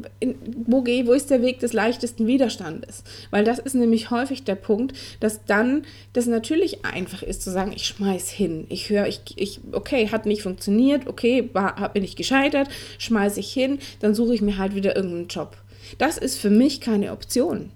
wo 0.67 0.83
gehe, 0.83 1.07
wo 1.07 1.13
ist 1.13 1.31
der 1.31 1.41
Weg 1.41 1.61
des 1.61 1.73
leichtesten 1.73 2.27
Widerstandes? 2.27 3.05
Weil 3.31 3.43
das 3.43 3.59
ist 3.59 3.75
nämlich 3.75 4.11
häufig 4.11 4.45
der 4.45 4.55
Punkt, 4.55 4.95
dass 5.19 5.45
dann 5.47 5.85
das 6.13 6.27
natürlich 6.27 6.85
einfach 6.85 7.23
ist 7.23 7.43
zu 7.43 7.51
sagen, 7.51 7.73
ich 7.75 7.87
schmeiß 7.87 8.29
hin. 8.29 8.67
Ich 8.69 8.91
höre, 8.91 9.07
ich, 9.07 9.23
ich, 9.37 9.61
okay, 9.73 10.09
hat 10.09 10.27
nicht 10.27 10.43
funktioniert, 10.43 11.07
okay, 11.07 11.49
war, 11.55 11.89
bin 11.95 12.05
ich 12.05 12.17
gescheitert, 12.17 12.69
schmeiß 12.99 13.39
ich 13.39 13.51
hin, 13.51 13.79
dann 14.01 14.15
suche 14.15 14.35
ich 14.35 14.43
mir 14.43 14.59
halt 14.59 14.75
wieder 14.75 14.95
irgendeinen 14.95 15.29
Job. 15.29 15.57
Das 15.97 16.19
ist 16.19 16.39
für 16.39 16.51
mich 16.51 16.81
keine 16.83 17.13
Option. 17.13 17.71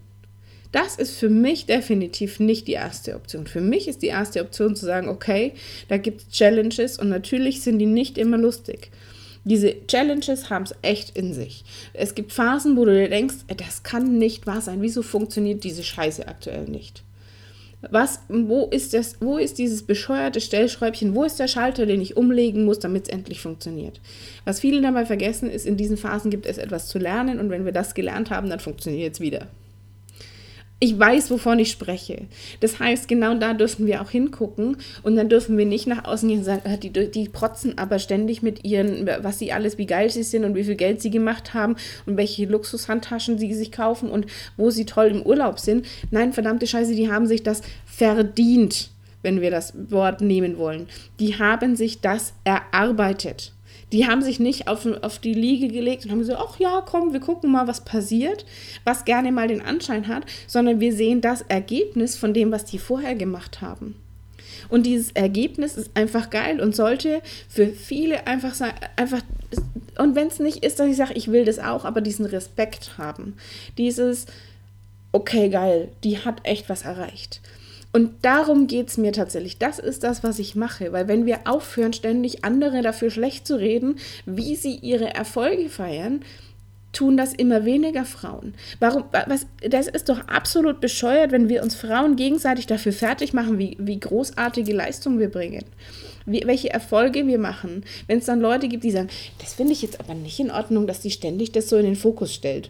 Das 0.73 0.97
ist 0.97 1.17
für 1.17 1.31
mich 1.31 1.65
definitiv 1.65 2.41
nicht 2.41 2.69
die 2.69 2.73
erste 2.73 3.15
Option. 3.15 3.47
Für 3.47 3.63
mich 3.63 3.89
ist 3.89 4.03
die 4.03 4.09
erste 4.09 4.43
Option 4.43 4.77
zu 4.77 4.85
sagen, 4.85 5.09
okay, 5.09 5.53
da 5.89 5.97
gibt 5.97 6.21
es 6.21 6.29
Challenges 6.29 6.99
und 6.99 7.09
natürlich 7.09 7.63
sind 7.63 7.79
die 7.79 7.87
nicht 7.87 8.19
immer 8.19 8.37
lustig. 8.37 8.91
Diese 9.47 9.87
Challenges 9.87 10.51
haben 10.51 10.65
es 10.65 10.75
echt 10.83 11.17
in 11.17 11.33
sich. 11.33 11.65
Es 11.93 12.17
gibt 12.17 12.33
Phasen, 12.33 12.77
wo 12.77 12.85
du 12.85 12.93
dir 12.93 13.09
denkst, 13.09 13.37
das 13.57 13.85
kann 13.85 14.19
nicht 14.19 14.45
wahr 14.45 14.61
sein. 14.61 14.83
Wieso 14.83 15.03
funktioniert 15.03 15.63
diese 15.63 15.85
Scheiße 15.85 16.27
aktuell 16.27 16.65
nicht? 16.65 17.05
Was, 17.89 18.23
wo 18.29 18.67
ist 18.67 18.93
das, 18.93 19.19
wo 19.21 19.39
ist 19.39 19.59
dieses 19.59 19.85
bescheuerte 19.85 20.41
Stellschräubchen, 20.41 21.15
wo 21.15 21.23
ist 21.23 21.39
der 21.39 21.47
Schalter, 21.47 21.87
den 21.87 22.01
ich 22.01 22.17
umlegen 22.17 22.65
muss, 22.65 22.81
damit 22.81 23.05
es 23.05 23.11
endlich 23.11 23.41
funktioniert? 23.41 24.01
Was 24.45 24.59
viele 24.59 24.83
dabei 24.83 25.07
vergessen, 25.07 25.49
ist, 25.49 25.65
in 25.65 25.77
diesen 25.77 25.97
Phasen 25.97 26.33
gibt 26.33 26.47
es 26.47 26.59
etwas 26.59 26.89
zu 26.89 26.99
lernen 26.99 27.39
und 27.39 27.49
wenn 27.49 27.65
wir 27.65 27.73
das 27.73 27.95
gelernt 27.95 28.31
haben, 28.31 28.51
dann 28.51 28.59
funktioniert 28.59 29.15
es 29.15 29.21
wieder. 29.21 29.47
Ich 30.79 30.99
weiß, 30.99 31.31
wovon 31.31 31.59
ich 31.59 31.71
spreche. 31.71 32.27
Das 32.61 32.79
heißt, 32.79 33.09
genau 33.09 33.35
da 33.35 33.55
dürfen 33.55 33.87
wir 33.87 34.03
auch 34.03 34.11
hingucken 34.11 34.77
und 35.03 35.17
dann 35.17 35.31
dürfen 35.31 35.57
wir 35.57 35.65
nicht 35.65 35.87
nach 35.87 36.05
außen 36.05 36.29
gehen 36.29 36.41
und 36.41 36.45
sagen, 36.45 36.61
ah, 36.65 36.77
die, 36.77 36.91
die 36.91 37.29
protzen 37.31 37.79
aber 37.79 37.99
ständig 37.99 38.43
mit 38.43 38.63
ihren, 38.63 39.09
was 39.23 39.39
sie 39.39 39.53
alles, 39.53 39.79
wie 39.79 39.87
geil 39.87 40.11
sie 40.11 40.23
sind 40.23 40.45
und 40.45 40.55
wie 40.55 40.65
viel 40.65 40.75
Geld 40.75 41.01
sie 41.01 41.09
gemacht 41.11 41.55
haben 41.55 41.77
und 42.05 42.19
welche 42.19 42.45
Luxushandtaschen 42.45 43.39
sie 43.39 43.55
sich 43.55 43.73
kaufen 43.73 44.11
und 44.11 44.27
wo 44.59 44.69
sie 44.69 44.85
toll 44.85 45.07
im 45.07 45.23
Urlaub 45.23 45.61
sind. 45.61 45.87
Nein, 46.11 46.35
verdammte 46.35 46.67
Scheiße, 46.67 46.95
die 46.95 47.11
haben 47.11 47.27
sich 47.27 47.43
das 47.43 47.63
verdient, 47.87 48.91
wenn 49.23 49.41
wir 49.41 49.51
das 49.51 49.73
Wort 49.91 50.21
nehmen 50.21 50.59
wollen. 50.59 50.89
Die 51.19 51.39
haben 51.39 51.75
sich 51.77 52.03
das 52.03 52.35
erarbeitet. 52.45 53.53
Die 53.93 54.07
haben 54.07 54.23
sich 54.23 54.41
nicht 54.41 54.67
auf, 54.67 54.87
auf 55.03 55.19
die 55.19 55.35
Liege 55.35 55.69
gelegt 55.69 56.05
und 56.05 56.11
haben 56.11 56.19
gesagt, 56.19 56.41
ach 56.43 56.59
ja, 56.59 56.83
komm, 56.85 57.13
wir 57.13 57.21
gucken 57.21 57.53
mal, 57.53 57.69
was 57.69 57.85
passiert, 57.85 58.45
was 58.85 59.05
gerne 59.05 59.31
mal 59.31 59.47
den 59.47 59.63
Anschein 59.63 60.09
hat, 60.09 60.25
sondern 60.47 60.81
wir 60.81 60.93
sehen 60.93 61.21
das 61.21 61.43
Ergebnis 61.43 62.17
von 62.17 62.35
dem, 62.35 62.51
was 62.51 62.65
die 62.65 62.79
vorher 62.79 63.15
gemacht 63.15 63.61
haben. 63.61 63.95
Und 64.69 64.87
dieses 64.87 65.13
Ergebnis 65.13 65.77
ist 65.77 65.91
einfach 65.95 66.31
geil 66.31 66.61
und 66.61 66.75
sollte 66.75 67.23
für 67.49 67.69
viele 67.69 68.27
einfach 68.27 68.55
sein, 68.55 68.73
einfach, 68.97 69.21
und 69.99 70.15
wenn 70.15 70.29
es 70.29 70.41
nicht 70.41 70.65
ist, 70.65 70.81
dass 70.81 70.89
ich 70.89 70.97
sage, 70.97 71.15
ich 71.15 71.31
will 71.31 71.45
das 71.45 71.59
auch, 71.59 71.85
aber 71.85 72.01
diesen 72.01 72.27
Respekt 72.27 72.99
haben. 72.99 73.37
Dieses, 73.79 74.27
okay, 75.13 75.49
geil, 75.49 75.89
die 76.05 76.19
hat 76.19 76.41
echt 76.45 76.69
was 76.69 76.83
erreicht. 76.83 77.41
Und 77.97 78.11
darum 78.21 78.67
geht 78.67 78.89
es 78.89 78.99
mir 78.99 79.15
tatsächlich. 79.15 79.57
Das 79.57 79.79
ist 79.79 80.05
das, 80.05 80.23
was 80.23 80.39
ich 80.39 80.55
mache. 80.55 80.93
Weil 80.93 81.09
wenn 81.09 81.25
wir 81.25 81.39
aufhören, 81.47 81.95
ständig 81.95 82.45
andere 82.45 82.83
dafür 82.83 83.11
schlecht 83.11 83.47
zu 83.47 83.59
reden, 83.59 83.97
wie 84.27 84.55
sie 84.55 84.75
ihre 84.75 85.15
Erfolge 85.15 85.71
feiern, 85.71 86.21
tun 86.93 87.17
das 87.17 87.33
immer 87.33 87.65
weniger 87.65 88.05
Frauen. 88.05 88.53
Warum? 88.81 89.05
Was, 89.27 89.47
das 89.67 89.87
ist 89.89 90.11
doch 90.11 90.29
absolut 90.29 90.79
bescheuert, 90.83 91.33
wenn 91.33 91.49
wir 91.49 91.63
uns 91.63 91.75
Frauen 91.75 92.17
gegenseitig 92.17 92.67
dafür 92.67 92.93
fertig 92.93 93.33
machen, 93.33 93.59
wie, 93.59 93.79
wie 93.81 93.99
großartige 93.99 94.75
Leistungen 94.75 95.19
wir 95.19 95.31
bringen. 95.31 95.65
Wie, 96.27 96.43
welche 96.45 96.69
Erfolge 96.69 97.27
wir 97.27 97.39
machen. 97.39 97.83
Wenn 98.09 98.19
es 98.19 98.27
dann 98.27 98.41
Leute 98.41 98.69
gibt, 98.69 98.85
die 98.85 98.91
sagen, 98.91 99.09
das 99.39 99.55
finde 99.55 99.73
ich 99.73 99.81
jetzt 99.81 100.01
aber 100.01 100.13
nicht 100.13 100.39
in 100.39 100.51
Ordnung, 100.51 100.87
dass 100.87 101.01
die 101.01 101.11
ständig 101.11 101.53
das 101.53 101.71
so 101.71 101.79
in 101.79 101.87
den 101.87 101.97
Fokus 101.97 102.35
stellt. 102.35 102.69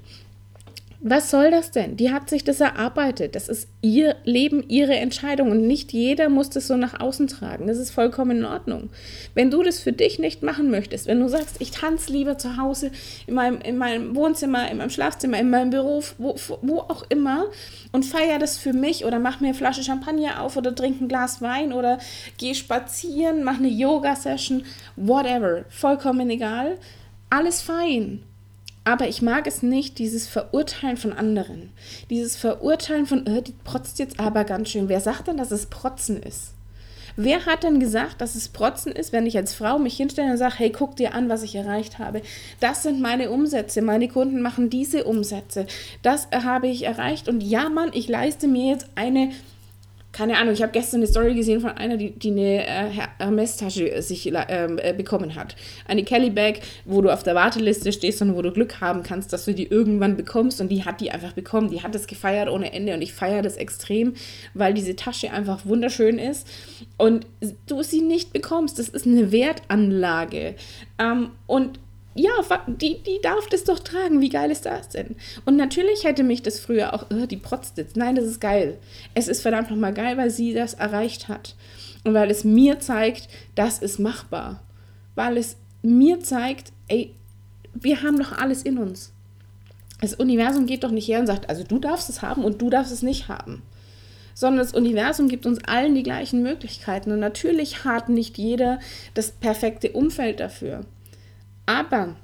Was 1.01 1.31
soll 1.31 1.51
das 1.51 1.71
denn? 1.71 1.97
Die 1.97 2.11
hat 2.11 2.31
sich 2.31 2.43
das 2.43 2.61
erarbeitet. 2.61 3.35
Das 3.35 3.49
ist 3.49 3.69
ihr 3.83 4.17
Leben, 4.25 4.65
ihre 4.69 4.97
Entscheidung 4.97 5.51
und 5.51 5.67
nicht 5.67 5.93
jeder 5.93 6.29
muss 6.29 6.49
das 6.49 6.67
so 6.67 6.77
nach 6.77 7.01
außen 7.01 7.27
tragen. 7.29 7.67
Das 7.67 7.79
ist 7.79 7.91
vollkommen 7.91 8.39
in 8.39 8.45
Ordnung. 8.45 8.89
Wenn 9.35 9.51
du 9.51 9.63
das 9.63 9.79
für 9.79 9.93
dich 9.93 10.19
nicht 10.19 10.43
machen 10.43 10.71
möchtest, 10.71 11.07
wenn 11.07 11.21
du 11.21 11.29
sagst, 11.29 11.57
ich 11.59 11.71
tanze 11.71 12.13
lieber 12.13 12.39
zu 12.39 12.57
Hause, 12.57 12.91
in 13.27 13.35
meinem, 13.35 13.61
in 13.61 13.77
meinem 13.77 14.17
Wohnzimmer, 14.17 14.71
in 14.71 14.79
meinem 14.79 14.91
Schlafzimmer, 14.91 15.39
in 15.39 15.51
meinem 15.51 15.71
Beruf, 15.71 16.15
wo, 16.19 16.35
wo 16.63 16.79
auch 16.79 17.05
immer 17.11 17.45
und 17.93 18.05
feier 18.05 18.39
das 18.39 18.57
für 18.57 18.73
mich 18.73 19.05
oder 19.05 19.19
mach 19.19 19.41
mir 19.41 19.49
eine 19.49 19.55
Flasche 19.55 19.85
Champagner 19.85 20.41
auf 20.41 20.57
oder 20.57 20.75
trink 20.75 21.01
ein 21.01 21.09
Glas 21.09 21.43
Wein 21.43 21.73
oder 21.73 21.99
geh 22.39 22.55
spazieren, 22.55 23.45
mach 23.45 23.59
eine 23.59 23.69
Yoga-Session, 23.69 24.65
whatever, 24.97 25.65
vollkommen 25.69 26.31
egal, 26.31 26.79
alles 27.29 27.61
fein. 27.61 28.23
Aber 28.87 29.09
ich 29.09 29.21
mag 29.21 29.49
es 29.49 29.65
nicht, 29.65 29.99
dieses 29.99 30.29
Verurteilen 30.29 30.97
von 30.97 31.13
anderen. 31.13 31.71
Dieses 32.09 32.37
Verurteilen 32.37 33.07
von, 33.07 33.27
äh, 33.27 33.43
die 33.43 33.55
protzt 33.65 33.99
jetzt 33.99 34.21
aber 34.21 34.45
ganz 34.45 34.71
schön. 34.71 34.89
Wer 34.89 35.01
sagt 35.01 35.27
denn, 35.27 35.37
dass 35.37 35.51
es 35.51 35.67
Protzen 35.67 36.23
ist? 36.23 36.53
Wer 37.17 37.47
hat 37.47 37.65
denn 37.65 37.81
gesagt, 37.81 38.21
dass 38.21 38.37
es 38.37 38.49
Protzen 38.49 38.93
ist, 38.93 39.13
wenn 39.13 39.27
ich 39.27 39.37
als 39.37 39.55
Frau 39.55 39.81
mich 39.81 39.97
hinstelle 39.97 40.31
und 40.31 40.37
sage, 40.37 40.55
hey, 40.59 40.71
guck 40.71 40.95
dir 40.95 41.15
an, 41.15 41.29
was 41.29 41.43
ich 41.43 41.57
erreicht 41.57 41.99
habe. 41.99 42.23
Das 42.61 42.85
sind 42.85 43.01
meine 43.01 43.33
Umsätze. 43.33 43.83
Meine 43.83 44.07
Kunden 44.07 44.41
machen 44.41 44.71
diese 44.71 45.03
Umsätze. 45.03 45.67
Das 46.03 46.29
habe 46.31 46.69
ich 46.69 46.85
erreicht. 46.85 47.29
Und 47.29 47.43
ja, 47.43 47.69
Mann, 47.69 47.91
ich 47.93 48.07
leiste 48.07 48.47
mir 48.47 48.71
jetzt 48.71 48.87
eine 48.95 49.33
keine 50.17 50.39
Ahnung, 50.39 50.55
ich 50.55 50.63
habe 50.63 50.73
gestern 50.73 51.01
eine 51.01 51.07
Story 51.09 51.35
gesehen 51.35 51.61
von 51.61 51.73
einer, 51.73 51.99
die, 51.99 52.13
die 52.13 52.31
eine 52.31 52.67
äh, 52.67 52.91
Hermes-Tasche 53.19 54.01
sich 54.01 54.33
ähm, 54.49 54.79
äh, 54.83 54.95
bekommen 54.95 55.35
hat. 55.35 55.57
Eine 55.87 56.05
Kelly-Bag, 56.05 56.61
wo 56.87 57.03
du 57.03 57.11
auf 57.11 57.23
der 57.23 57.35
Warteliste 57.35 57.93
stehst 57.93 58.23
und 58.23 58.35
wo 58.35 58.41
du 58.41 58.51
Glück 58.51 58.81
haben 58.81 59.03
kannst, 59.03 59.35
dass 59.35 59.45
du 59.45 59.53
die 59.53 59.67
irgendwann 59.67 60.17
bekommst. 60.17 60.63
Und 60.63 60.71
die 60.71 60.87
hat 60.87 61.03
die 61.03 61.11
einfach 61.11 61.33
bekommen. 61.33 61.71
Die 61.71 61.83
hat 61.83 61.95
das 61.95 62.07
gefeiert 62.07 62.49
ohne 62.49 62.73
Ende 62.73 62.95
und 62.95 63.03
ich 63.03 63.13
feiere 63.13 63.43
das 63.43 63.59
extrem, 63.59 64.15
weil 64.55 64.73
diese 64.73 64.97
Tasche 64.97 65.31
einfach 65.33 65.67
wunderschön 65.67 66.19
ist 66.19 66.49
und 66.97 67.27
du 67.67 67.83
sie 67.83 68.01
nicht 68.01 68.33
bekommst. 68.33 68.79
Das 68.79 68.89
ist 68.89 69.07
eine 69.07 69.33
Wertanlage. 69.33 70.55
Ähm, 70.99 71.29
und 71.47 71.79
ja, 72.17 72.33
die, 72.67 73.03
die 73.03 73.21
darf 73.23 73.47
das 73.49 73.65
doch 73.65 73.79
tragen. 73.79 74.21
Wie 74.21 74.31
geil 74.31 74.51
ist 74.51 74.67
das 74.67 74.89
denn? 74.89 75.17
Und 75.45 75.57
natürlich 75.57 76.05
hätte 76.05 76.25
mich 76.25 76.43
das 76.43 76.59
früher 76.59 76.95
auch, 76.95 77.07
oh, 77.11 77.27
die 77.27 77.37
protzt 77.37 77.77
jetzt. 77.77 77.97
Nein, 77.97 78.17
das 78.17 78.25
ist 78.25 78.41
geil. 78.41 78.79
Es 79.15 79.29
ist 79.29 79.43
verdammt 79.43 79.71
nochmal 79.71 79.93
geil, 79.93 80.17
weil 80.17 80.31
sie 80.31 80.55
das 80.55 80.75
erreicht 80.75 81.29
hat. 81.29 81.55
Und 82.05 82.15
weil 82.15 82.31
es 82.31 82.45
mir 82.45 82.81
zeigt, 82.81 83.29
das 83.55 83.79
ist 83.79 83.99
machbar. 83.99 84.63
Weil 85.15 85.37
es 85.37 85.57
mir 85.83 86.21
zeigt, 86.21 86.73
ey, 86.89 87.15
wir 87.75 88.03
haben 88.03 88.19
doch 88.19 88.33
alles 88.33 88.63
in 88.63 88.79
uns. 88.79 89.13
Das 90.01 90.15
Universum 90.15 90.67
geht 90.67 90.85
doch 90.85 90.91
nicht 90.91 91.09
her 91.09 91.21
und 91.21 91.27
sagt, 91.27 91.49
also 91.49 91.65
du 91.65 91.79
darfst 91.79 92.09
es 92.09 92.23
haben 92.23 92.45
und 92.45 92.61
du 92.63 92.71
darfst 92.71 92.93
es 92.93 93.03
nicht 93.03 93.29
haben. 93.29 93.63
Sondern 94.35 94.65
das 94.65 94.75
Universum 94.75 95.29
gibt 95.29 95.47
uns 95.47 95.65
allen 95.65 95.95
die 95.95 96.03
gleichen 96.03 96.43
Möglichkeiten. 96.43 97.13
Und 97.13 97.21
natürlich 97.21 97.85
hat 97.85 98.09
nicht 98.09 98.39
jeder 98.39 98.79
das 99.15 99.31
perfekte 99.31 99.93
Umfeld 99.93 100.41
dafür. 100.41 100.85
Aber 101.67 102.17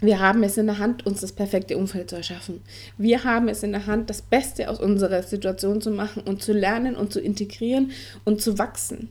wir 0.00 0.18
haben 0.18 0.42
es 0.42 0.56
in 0.56 0.66
der 0.66 0.78
Hand, 0.78 1.06
uns 1.06 1.20
das 1.20 1.32
perfekte 1.32 1.76
Umfeld 1.76 2.10
zu 2.10 2.16
erschaffen. 2.16 2.60
Wir 2.98 3.22
haben 3.22 3.48
es 3.48 3.62
in 3.62 3.72
der 3.72 3.86
Hand, 3.86 4.10
das 4.10 4.22
Beste 4.22 4.68
aus 4.68 4.80
unserer 4.80 5.22
Situation 5.22 5.80
zu 5.80 5.90
machen 5.92 6.22
und 6.24 6.42
zu 6.42 6.52
lernen 6.52 6.96
und 6.96 7.12
zu 7.12 7.20
integrieren 7.20 7.92
und 8.24 8.40
zu 8.40 8.58
wachsen. 8.58 9.10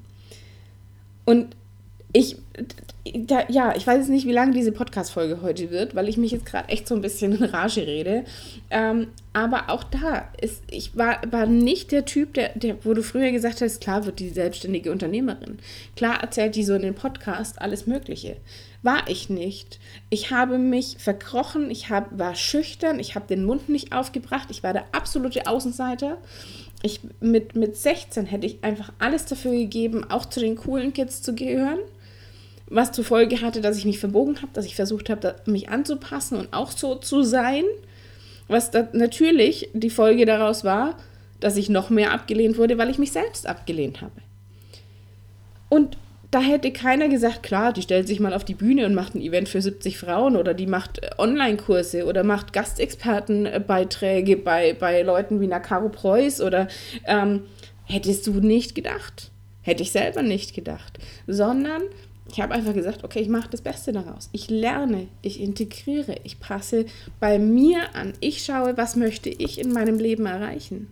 Und 1.23 1.55
ich, 2.13 2.37
da, 3.15 3.45
ja, 3.47 3.73
ich 3.75 3.87
weiß 3.87 4.09
nicht, 4.09 4.27
wie 4.27 4.31
lange 4.31 4.53
diese 4.53 4.71
Podcast-Folge 4.71 5.41
heute 5.41 5.71
wird, 5.71 5.95
weil 5.95 6.09
ich 6.09 6.17
mich 6.17 6.31
jetzt 6.31 6.45
gerade 6.45 6.69
echt 6.69 6.87
so 6.87 6.95
ein 6.95 7.01
bisschen 7.01 7.33
in 7.33 7.43
Rage 7.43 7.87
rede. 7.87 8.25
Ähm, 8.69 9.07
aber 9.33 9.69
auch 9.69 9.83
da, 9.83 10.29
ist, 10.41 10.61
ich 10.69 10.95
war, 10.97 11.21
war 11.31 11.45
nicht 11.45 11.91
der 11.91 12.05
Typ, 12.05 12.33
der, 12.33 12.49
der, 12.55 12.83
wo 12.83 12.93
du 12.93 13.01
früher 13.01 13.31
gesagt 13.31 13.61
hast, 13.61 13.81
klar 13.81 14.05
wird 14.05 14.19
die 14.19 14.29
selbstständige 14.29 14.91
Unternehmerin. 14.91 15.59
Klar 15.95 16.21
erzählt 16.21 16.55
die 16.55 16.63
so 16.63 16.73
in 16.73 16.81
den 16.81 16.95
Podcast 16.95 17.61
alles 17.61 17.87
Mögliche. 17.87 18.37
War 18.83 19.07
ich 19.07 19.29
nicht. 19.29 19.79
Ich 20.09 20.31
habe 20.31 20.57
mich 20.57 20.97
verkrochen, 20.99 21.71
ich 21.71 21.89
hab, 21.89 22.17
war 22.17 22.35
schüchtern, 22.35 22.99
ich 22.99 23.15
habe 23.15 23.27
den 23.27 23.45
Mund 23.45 23.69
nicht 23.69 23.93
aufgebracht, 23.93 24.47
ich 24.51 24.63
war 24.63 24.73
der 24.73 24.85
absolute 24.91 25.47
Außenseiter. 25.47 26.17
Ich, 26.83 26.99
mit, 27.19 27.55
mit 27.55 27.77
16 27.77 28.25
hätte 28.25 28.47
ich 28.47 28.63
einfach 28.63 28.91
alles 28.99 29.25
dafür 29.25 29.51
gegeben, 29.51 30.03
auch 30.09 30.25
zu 30.25 30.39
den 30.39 30.55
coolen 30.55 30.93
Kids 30.93 31.21
zu 31.21 31.35
gehören. 31.35 31.79
Was 32.73 32.93
zur 32.93 33.03
Folge 33.03 33.41
hatte, 33.41 33.59
dass 33.59 33.77
ich 33.77 33.85
mich 33.85 33.99
verbogen 33.99 34.37
habe, 34.37 34.51
dass 34.53 34.65
ich 34.65 34.75
versucht 34.75 35.09
habe, 35.09 35.35
mich 35.45 35.69
anzupassen 35.69 36.37
und 36.37 36.53
auch 36.53 36.71
so 36.71 36.95
zu 36.95 37.21
sein. 37.21 37.63
Was 38.47 38.71
natürlich 38.93 39.69
die 39.73 39.89
Folge 39.89 40.25
daraus 40.25 40.63
war, 40.63 40.97
dass 41.41 41.57
ich 41.57 41.69
noch 41.69 41.89
mehr 41.89 42.13
abgelehnt 42.13 42.57
wurde, 42.57 42.77
weil 42.77 42.89
ich 42.89 42.97
mich 42.97 43.11
selbst 43.11 43.45
abgelehnt 43.45 44.01
habe. 44.01 44.13
Und 45.67 45.97
da 46.31 46.39
hätte 46.39 46.71
keiner 46.71 47.09
gesagt, 47.09 47.43
klar, 47.43 47.73
die 47.73 47.81
stellt 47.81 48.07
sich 48.07 48.21
mal 48.21 48.33
auf 48.33 48.45
die 48.45 48.53
Bühne 48.53 48.85
und 48.85 48.95
macht 48.95 49.15
ein 49.15 49.21
Event 49.21 49.49
für 49.49 49.61
70 49.61 49.97
Frauen 49.97 50.37
oder 50.37 50.53
die 50.53 50.65
macht 50.65 51.03
äh, 51.03 51.09
Online-Kurse 51.17 52.05
oder 52.05 52.23
macht 52.23 52.53
Gastexpertenbeiträge 52.53 54.37
bei, 54.37 54.73
bei 54.73 55.01
Leuten 55.01 55.41
wie 55.41 55.47
Nakaro 55.47 55.89
Preuß 55.89 56.39
oder 56.39 56.69
ähm, 57.05 57.41
hättest 57.83 58.27
du 58.27 58.39
nicht 58.39 58.75
gedacht. 58.75 59.29
Hätte 59.61 59.83
ich 59.83 59.91
selber 59.91 60.23
nicht 60.23 60.55
gedacht. 60.55 60.99
Sondern 61.27 61.81
ich 62.31 62.39
habe 62.39 62.53
einfach 62.53 62.73
gesagt, 62.73 63.03
okay, 63.03 63.19
ich 63.19 63.27
mache 63.27 63.49
das 63.49 63.61
Beste 63.61 63.91
daraus. 63.91 64.29
Ich 64.31 64.49
lerne, 64.49 65.07
ich 65.21 65.41
integriere, 65.41 66.15
ich 66.23 66.39
passe 66.39 66.85
bei 67.19 67.39
mir 67.39 67.93
an. 67.93 68.13
Ich 68.21 68.45
schaue, 68.45 68.77
was 68.77 68.95
möchte 68.95 69.29
ich 69.29 69.59
in 69.59 69.73
meinem 69.73 69.99
Leben 69.99 70.25
erreichen. 70.25 70.87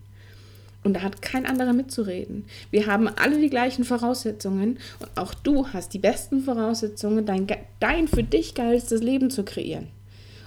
Und 0.84 0.93
da 0.96 1.01
hat 1.01 1.22
kein 1.22 1.46
anderer 1.46 1.72
mitzureden. 1.72 2.46
Wir 2.72 2.88
haben 2.88 3.08
alle 3.08 3.39
die 3.39 3.50
gleichen 3.50 3.86
Voraussetzungen 3.86 4.79
und 5.00 5.10
auch 5.15 5.34
du 5.34 5.67
hast 5.67 5.93
die 5.93 6.00
besten 6.00 6.41
Voraussetzungen, 6.41 7.25
dein, 7.25 7.48
dein 7.79 8.08
für 8.10 8.24
dich 8.24 8.53
geilstes 8.53 9.01
Leben 9.01 9.29
zu 9.29 9.43
kreieren. 9.43 9.88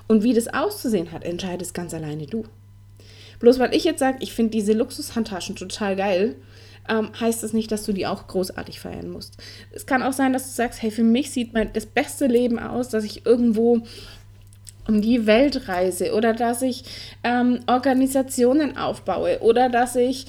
Und 0.08 0.22
wie 0.22 0.34
das 0.34 0.48
auszusehen 0.48 1.12
hat, 1.12 1.24
entscheidest 1.24 1.74
ganz 1.74 1.94
alleine 1.94 2.26
du. 2.26 2.44
Bloß 3.40 3.58
weil 3.58 3.74
ich 3.74 3.84
jetzt 3.84 3.98
sage, 4.00 4.18
ich 4.20 4.34
finde 4.34 4.52
diese 4.52 4.72
Luxushandtaschen 4.74 5.56
total 5.56 5.96
geil, 5.96 6.36
ähm, 6.88 7.10
heißt 7.18 7.42
das 7.42 7.52
nicht, 7.52 7.70
dass 7.70 7.84
du 7.84 7.92
die 7.92 8.06
auch 8.06 8.26
großartig 8.26 8.80
feiern 8.80 9.10
musst. 9.10 9.36
Es 9.70 9.86
kann 9.86 10.02
auch 10.02 10.12
sein, 10.12 10.32
dass 10.32 10.44
du 10.44 10.50
sagst, 10.50 10.82
hey, 10.82 10.90
für 10.90 11.04
mich 11.04 11.30
sieht 11.30 11.54
mein, 11.54 11.72
das 11.72 11.86
beste 11.86 12.26
Leben 12.26 12.58
aus, 12.58 12.88
dass 12.88 13.04
ich 13.04 13.24
irgendwo 13.24 13.82
um 14.88 15.00
die 15.00 15.26
Weltreise 15.26 16.12
oder 16.12 16.32
dass 16.32 16.62
ich 16.62 16.84
ähm, 17.22 17.60
Organisationen 17.66 18.76
aufbaue 18.76 19.40
oder 19.40 19.68
dass 19.68 19.94
ich 19.94 20.26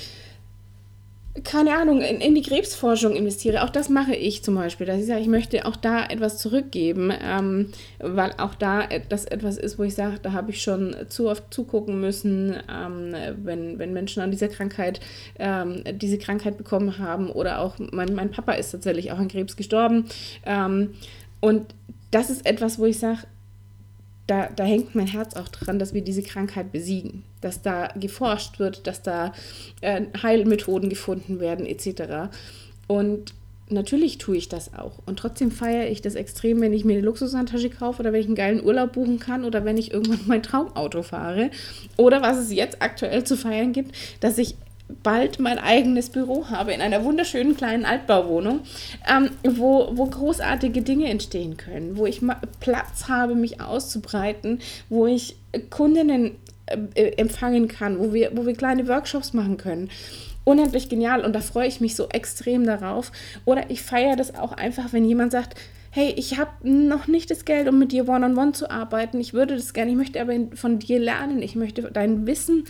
keine 1.43 1.75
Ahnung, 1.75 2.01
in, 2.01 2.21
in, 2.21 2.35
die 2.35 2.43
Krebsforschung 2.43 3.15
investiere. 3.15 3.63
Auch 3.63 3.71
das 3.71 3.89
mache 3.89 4.13
ich 4.13 4.43
zum 4.43 4.53
Beispiel, 4.53 4.85
dass 4.85 4.99
ich 4.99 5.07
sage, 5.07 5.21
ich 5.21 5.27
möchte 5.27 5.65
auch 5.65 5.75
da 5.75 6.05
etwas 6.05 6.37
zurückgeben, 6.37 7.11
ähm, 7.23 7.71
weil 7.97 8.33
auch 8.37 8.53
da 8.53 8.87
das 9.09 9.25
etwas 9.25 9.57
ist, 9.57 9.79
wo 9.79 9.83
ich 9.83 9.95
sage, 9.95 10.19
da 10.21 10.31
habe 10.33 10.51
ich 10.51 10.61
schon 10.61 10.95
zu 11.09 11.29
oft 11.29 11.51
zugucken 11.51 11.99
müssen, 11.99 12.55
ähm, 12.71 13.15
wenn, 13.43 13.79
wenn 13.79 13.93
Menschen 13.93 14.21
an 14.21 14.29
dieser 14.29 14.47
Krankheit, 14.47 14.99
ähm, 15.39 15.83
diese 15.93 16.19
Krankheit 16.19 16.57
bekommen 16.57 16.99
haben 16.99 17.31
oder 17.31 17.61
auch 17.61 17.77
mein, 17.79 18.13
mein 18.13 18.29
Papa 18.29 18.53
ist 18.53 18.69
tatsächlich 18.69 19.11
auch 19.11 19.17
an 19.17 19.27
Krebs 19.27 19.55
gestorben. 19.55 20.05
Ähm, 20.45 20.93
und 21.41 21.73
das 22.11 22.29
ist 22.29 22.45
etwas, 22.45 22.77
wo 22.77 22.85
ich 22.85 22.99
sage, 22.99 23.21
da, 24.27 24.47
da 24.55 24.63
hängt 24.63 24.95
mein 24.95 25.07
Herz 25.07 25.35
auch 25.35 25.49
dran, 25.49 25.79
dass 25.79 25.93
wir 25.93 26.01
diese 26.01 26.23
Krankheit 26.23 26.71
besiegen, 26.71 27.23
dass 27.41 27.61
da 27.61 27.87
geforscht 27.99 28.59
wird, 28.59 28.87
dass 28.87 29.01
da 29.01 29.33
äh, 29.81 30.01
Heilmethoden 30.21 30.89
gefunden 30.89 31.39
werden 31.39 31.65
etc. 31.65 32.33
Und 32.87 33.33
natürlich 33.69 34.17
tue 34.17 34.37
ich 34.37 34.49
das 34.49 34.73
auch. 34.73 34.99
Und 35.05 35.19
trotzdem 35.19 35.51
feiere 35.51 35.89
ich 35.89 36.01
das 36.01 36.15
extrem, 36.15 36.61
wenn 36.61 36.73
ich 36.73 36.85
mir 36.85 36.93
eine 36.93 37.05
Luxushandtasche 37.05 37.69
kaufe 37.69 38.01
oder 38.01 38.13
wenn 38.13 38.21
ich 38.21 38.27
einen 38.27 38.35
geilen 38.35 38.63
Urlaub 38.63 38.93
buchen 38.93 39.19
kann 39.19 39.43
oder 39.43 39.65
wenn 39.65 39.77
ich 39.77 39.91
irgendwann 39.91 40.21
mein 40.25 40.43
Traumauto 40.43 41.03
fahre. 41.03 41.49
Oder 41.97 42.21
was 42.21 42.37
es 42.37 42.53
jetzt 42.53 42.81
aktuell 42.81 43.23
zu 43.23 43.35
feiern 43.35 43.73
gibt, 43.73 43.93
dass 44.21 44.37
ich 44.37 44.55
bald 45.01 45.39
mein 45.39 45.59
eigenes 45.59 46.09
Büro 46.09 46.49
habe 46.49 46.73
in 46.73 46.81
einer 46.81 47.03
wunderschönen 47.03 47.55
kleinen 47.55 47.85
Altbauwohnung, 47.85 48.61
ähm, 49.09 49.29
wo, 49.43 49.89
wo 49.93 50.05
großartige 50.05 50.81
Dinge 50.81 51.09
entstehen 51.09 51.57
können, 51.57 51.97
wo 51.97 52.05
ich 52.05 52.21
Platz 52.59 53.07
habe, 53.07 53.35
mich 53.35 53.61
auszubreiten, 53.61 54.59
wo 54.89 55.07
ich 55.07 55.35
Kundinnen 55.69 56.35
äh, 56.65 57.11
empfangen 57.17 57.67
kann, 57.67 57.99
wo 57.99 58.13
wir, 58.13 58.31
wo 58.35 58.45
wir 58.45 58.53
kleine 58.53 58.87
Workshops 58.87 59.33
machen 59.33 59.57
können. 59.57 59.89
Unendlich 60.45 60.89
genial 60.89 61.23
und 61.23 61.33
da 61.33 61.39
freue 61.39 61.67
ich 61.67 61.79
mich 61.79 61.95
so 61.95 62.09
extrem 62.09 62.65
darauf. 62.65 63.11
Oder 63.45 63.69
ich 63.69 63.81
feiere 63.81 64.17
das 64.17 64.35
auch 64.35 64.51
einfach, 64.51 64.91
wenn 64.91 65.05
jemand 65.05 65.31
sagt, 65.31 65.57
hey, 65.89 66.13
ich 66.17 66.39
habe 66.39 66.51
noch 66.63 67.07
nicht 67.07 67.29
das 67.29 67.45
Geld, 67.45 67.69
um 67.69 67.79
mit 67.79 67.91
dir 67.91 68.09
one-on-one 68.09 68.33
-on 68.33 68.49
-one 68.49 68.53
zu 68.53 68.69
arbeiten. 68.69 69.19
Ich 69.19 69.33
würde 69.33 69.55
das 69.55 69.73
gerne, 69.73 69.91
ich 69.91 69.97
möchte 69.97 70.19
aber 70.19 70.33
von 70.55 70.79
dir 70.79 70.99
lernen. 70.99 71.41
Ich 71.41 71.55
möchte 71.55 71.83
dein 71.83 72.25
Wissen 72.25 72.65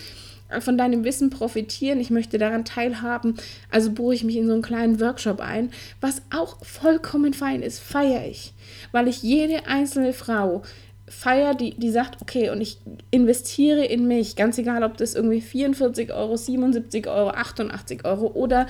von 0.62 0.78
deinem 0.78 1.04
Wissen 1.04 1.30
profitieren, 1.30 2.00
ich 2.00 2.10
möchte 2.10 2.38
daran 2.38 2.66
teilhaben, 2.66 3.36
also 3.70 3.92
buche 3.92 4.16
ich 4.16 4.24
mich 4.24 4.38
in 4.38 4.48
so 4.48 4.54
einen 4.54 4.62
kleinen 4.62 5.00
Workshop 5.00 5.40
ein, 5.40 5.72
was 6.02 6.22
auch 6.36 6.64
vollkommen 6.64 7.34
fein 7.34 7.62
ist, 7.62 7.80
feiere 7.80 8.26
ich, 8.26 8.54
weil 8.92 9.08
ich 9.08 9.24
jede 9.24 9.68
einzelne 9.68 10.14
Frau 10.14 10.64
feiere, 11.08 11.54
die, 11.54 11.76
die 11.78 11.92
sagt, 11.92 12.22
okay, 12.22 12.50
und 12.50 12.62
ich 12.62 12.78
investiere 13.12 13.86
in 13.86 14.08
mich, 14.08 14.36
ganz 14.36 14.58
egal, 14.58 14.84
ob 14.84 14.98
das 14.98 15.16
irgendwie 15.16 15.42
44 15.42 16.14
Euro, 16.14 16.38
77 16.38 17.08
Euro, 17.08 17.30
88 17.30 18.06
Euro 18.06 18.28
oder 18.28 18.68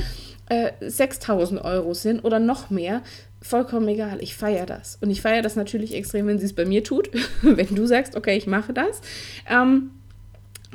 äh, 0.49 0.71
6000 0.81 1.63
Euro 1.63 1.93
sind 1.93 2.23
oder 2.25 2.39
noch 2.39 2.69
mehr, 2.69 3.01
vollkommen 3.41 3.87
egal, 3.87 4.17
ich 4.21 4.35
feiere 4.35 4.65
das. 4.65 4.97
Und 5.01 5.09
ich 5.09 5.21
feiere 5.21 5.41
das 5.41 5.55
natürlich 5.55 5.93
extrem, 5.93 6.27
wenn 6.27 6.39
sie 6.39 6.45
es 6.45 6.53
bei 6.53 6.65
mir 6.65 6.83
tut, 6.83 7.09
wenn 7.41 7.75
du 7.75 7.85
sagst, 7.85 8.15
okay, 8.15 8.35
ich 8.35 8.47
mache 8.47 8.73
das. 8.73 9.01
Ähm, 9.49 9.91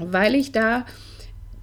weil 0.00 0.34
ich 0.34 0.52
da 0.52 0.84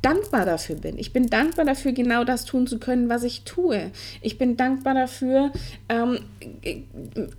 dankbar 0.02 0.46
dafür 0.46 0.76
bin. 0.76 1.00
Ich 1.00 1.14
bin 1.14 1.28
dankbar 1.28 1.66
dafür, 1.66 1.92
genau 1.92 2.24
das 2.24 2.46
tun 2.46 2.68
zu 2.68 2.78
können, 2.78 3.10
was 3.10 3.24
ich 3.24 3.44
tue. 3.44 3.92
Ich 4.22 4.38
bin 4.38 4.56
dankbar 4.56 4.94
dafür, 4.94 5.52
ähm, 5.90 6.20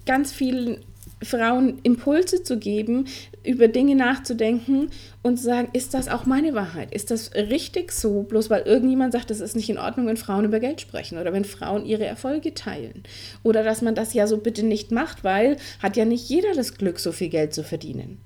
ganz 0.04 0.32
vielen 0.32 0.78
Frauen 1.22 1.78
Impulse 1.82 2.42
zu 2.42 2.58
geben, 2.58 3.06
über 3.42 3.68
Dinge 3.68 3.94
nachzudenken 3.94 4.90
und 5.22 5.38
zu 5.38 5.44
sagen, 5.44 5.68
ist 5.72 5.94
das 5.94 6.08
auch 6.08 6.26
meine 6.26 6.54
Wahrheit? 6.54 6.92
Ist 6.92 7.10
das 7.10 7.32
richtig 7.34 7.92
so? 7.92 8.22
Bloß 8.22 8.50
weil 8.50 8.62
irgendjemand 8.62 9.12
sagt, 9.12 9.30
es 9.30 9.40
ist 9.40 9.56
nicht 9.56 9.70
in 9.70 9.78
Ordnung, 9.78 10.08
wenn 10.08 10.16
Frauen 10.16 10.44
über 10.44 10.60
Geld 10.60 10.80
sprechen 10.80 11.18
oder 11.18 11.32
wenn 11.32 11.44
Frauen 11.44 11.86
ihre 11.86 12.04
Erfolge 12.04 12.52
teilen. 12.52 13.04
Oder 13.42 13.62
dass 13.62 13.80
man 13.80 13.94
das 13.94 14.12
ja 14.12 14.26
so 14.26 14.38
bitte 14.38 14.64
nicht 14.64 14.90
macht, 14.90 15.24
weil 15.24 15.56
hat 15.80 15.96
ja 15.96 16.04
nicht 16.04 16.28
jeder 16.28 16.52
das 16.52 16.74
Glück, 16.74 16.98
so 16.98 17.12
viel 17.12 17.28
Geld 17.28 17.54
zu 17.54 17.64
verdienen. 17.64 18.18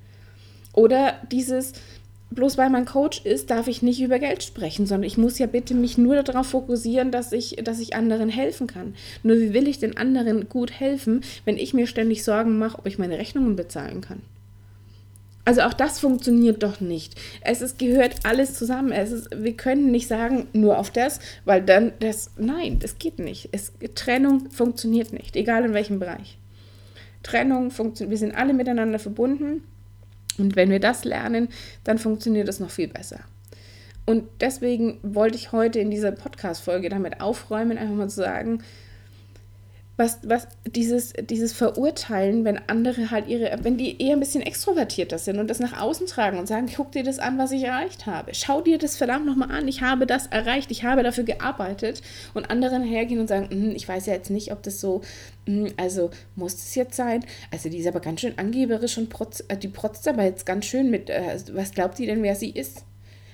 Oder 0.72 1.14
dieses, 1.30 1.72
bloß 2.30 2.58
weil 2.58 2.70
man 2.70 2.84
Coach 2.84 3.25
ist, 3.25 3.50
darf 3.50 3.66
ich 3.68 3.82
nicht 3.82 4.00
über 4.00 4.18
Geld 4.18 4.42
sprechen, 4.42 4.87
sondern 4.87 5.06
ich 5.06 5.18
muss 5.18 5.38
ja 5.38 5.46
bitte 5.46 5.75
mich 5.75 5.99
nur 5.99 6.22
darauf 6.22 6.46
fokussieren, 6.46 7.10
dass 7.10 7.32
ich, 7.32 7.56
dass 7.62 7.80
ich 7.80 7.94
anderen 7.94 8.28
helfen 8.28 8.66
kann. 8.66 8.94
Nur 9.22 9.37
wie 9.38 9.52
will 9.52 9.68
ich 9.68 9.78
den 9.78 9.96
anderen 9.96 10.49
gut 10.49 10.72
helfen, 10.78 11.22
wenn 11.44 11.56
ich 11.56 11.75
mir 11.75 11.87
ständig 11.87 12.25
Sorgen 12.25 12.58
mache, 12.58 12.78
ob 12.78 12.87
ich 12.87 12.99
meine 12.99 13.18
Rechnungen 13.18 13.56
bezahlen 13.56 14.00
kann? 14.00 14.20
Also 15.45 15.62
auch 15.62 15.73
das 15.73 15.99
funktioniert 15.99 16.62
doch 16.62 16.80
nicht. 16.80 17.14
Es 17.40 17.62
ist, 17.62 17.78
gehört 17.78 18.16
alles 18.25 18.54
zusammen. 18.54 18.93
Es 18.93 19.10
ist, 19.10 19.28
wir 19.34 19.54
können 19.54 19.90
nicht 19.90 20.06
sagen, 20.06 20.47
nur 20.52 20.78
auf 20.78 20.90
das, 20.90 21.19
weil 21.45 21.62
dann 21.62 21.93
das, 21.99 22.30
nein, 22.36 22.78
das 22.78 22.99
geht 22.99 23.19
nicht. 23.19 23.49
Es, 23.50 23.73
Trennung 23.95 24.50
funktioniert 24.50 25.12
nicht, 25.12 25.34
egal 25.36 25.64
in 25.64 25.75
welchem 25.75 25.99
Bereich. 25.99 26.38
Trennung 27.23 27.71
funktioniert, 27.71 28.10
wir 28.10 28.19
sind 28.19 28.34
alle 28.34 28.52
miteinander 28.52 28.99
verbunden 28.99 29.62
und 30.40 30.56
wenn 30.56 30.70
wir 30.70 30.80
das 30.80 31.04
lernen, 31.04 31.48
dann 31.84 31.98
funktioniert 31.98 32.48
es 32.48 32.60
noch 32.60 32.70
viel 32.70 32.88
besser. 32.88 33.20
Und 34.06 34.24
deswegen 34.40 34.98
wollte 35.02 35.36
ich 35.36 35.52
heute 35.52 35.78
in 35.78 35.90
dieser 35.90 36.12
Podcast-Folge 36.12 36.88
damit 36.88 37.20
aufräumen, 37.20 37.78
einfach 37.78 37.94
mal 37.94 38.08
zu 38.08 38.16
sagen, 38.16 38.62
was, 40.00 40.19
was 40.25 40.49
dieses, 40.67 41.13
dieses 41.13 41.52
Verurteilen, 41.52 42.45
wenn 42.45 42.58
andere 42.69 43.10
halt 43.10 43.28
ihre, 43.28 43.56
wenn 43.63 43.76
die 43.76 44.02
eher 44.02 44.17
ein 44.17 44.21
bisschen 44.21 44.43
extrovertierter 44.43 45.19
sind 45.19 45.39
und 45.39 45.49
das 45.49 45.60
nach 45.60 45.78
außen 45.78 46.06
tragen 46.06 46.39
und 46.39 46.47
sagen, 46.47 46.71
guck 46.75 46.91
dir 46.93 47.04
das 47.04 47.19
an, 47.19 47.36
was 47.36 47.52
ich 47.52 47.65
erreicht 47.65 48.06
habe. 48.06 48.32
Schau 48.32 48.63
dir 48.63 48.78
das 48.78 48.97
verdammt 48.97 49.26
nochmal 49.26 49.50
an, 49.50 49.69
ich 49.69 49.82
habe 49.82 50.06
das 50.06 50.26
erreicht, 50.26 50.71
ich 50.71 50.84
habe 50.84 51.02
dafür 51.02 51.25
gearbeitet 51.25 52.00
und 52.32 52.50
anderen 52.50 52.82
hergehen 52.82 53.21
und 53.21 53.28
sagen, 53.28 53.50
hm, 53.50 53.76
ich 53.76 53.86
weiß 53.86 54.06
ja 54.06 54.15
jetzt 54.15 54.30
nicht, 54.30 54.52
ob 54.52 54.63
das 54.63 54.80
so, 54.80 55.02
hm, 55.45 55.75
also 55.76 56.10
muss 56.34 56.54
es 56.54 56.75
jetzt 56.75 56.97
sein? 56.97 57.23
Also 57.50 57.69
die 57.69 57.78
ist 57.78 57.86
aber 57.86 58.00
ganz 58.00 58.23
schön 58.23 58.39
angeberisch 58.39 58.97
und 58.97 59.10
protz, 59.10 59.45
äh, 59.49 59.56
die 59.58 59.69
protzt 59.69 60.08
aber 60.08 60.25
jetzt 60.25 60.47
ganz 60.47 60.65
schön 60.65 60.91
mit, 60.91 61.10
äh, 61.10 61.39
was 61.52 61.73
glaubt 61.73 61.99
die 61.99 62.06
denn, 62.06 62.23
wer 62.23 62.36
sie 62.36 62.50
ist? 62.50 62.84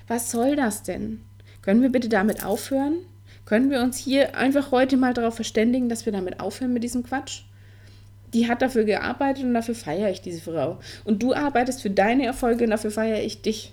Was 0.09 0.31
soll 0.31 0.57
das 0.57 0.83
denn? 0.83 1.21
Können 1.61 1.81
wir 1.81 1.89
bitte 1.89 2.09
damit 2.09 2.45
aufhören? 2.45 3.05
Können 3.47 3.71
wir 3.71 3.79
uns 3.79 3.97
hier 3.97 4.35
einfach 4.35 4.71
heute 4.71 4.97
mal 4.97 5.13
darauf 5.13 5.35
verständigen, 5.35 5.87
dass 5.87 6.05
wir 6.05 6.11
damit 6.11 6.41
aufhören 6.41 6.73
mit 6.73 6.83
diesem 6.83 7.03
Quatsch? 7.03 7.43
Die 8.33 8.49
hat 8.49 8.61
dafür 8.61 8.83
gearbeitet 8.83 9.45
und 9.45 9.53
dafür 9.53 9.73
feiere 9.73 10.11
ich 10.11 10.21
diese 10.21 10.41
Frau. 10.41 10.79
Und 11.05 11.23
du 11.23 11.33
arbeitest 11.33 11.81
für 11.81 11.89
deine 11.89 12.25
Erfolge 12.25 12.65
und 12.65 12.71
dafür 12.71 12.91
feiere 12.91 13.23
ich 13.23 13.41
dich. 13.41 13.71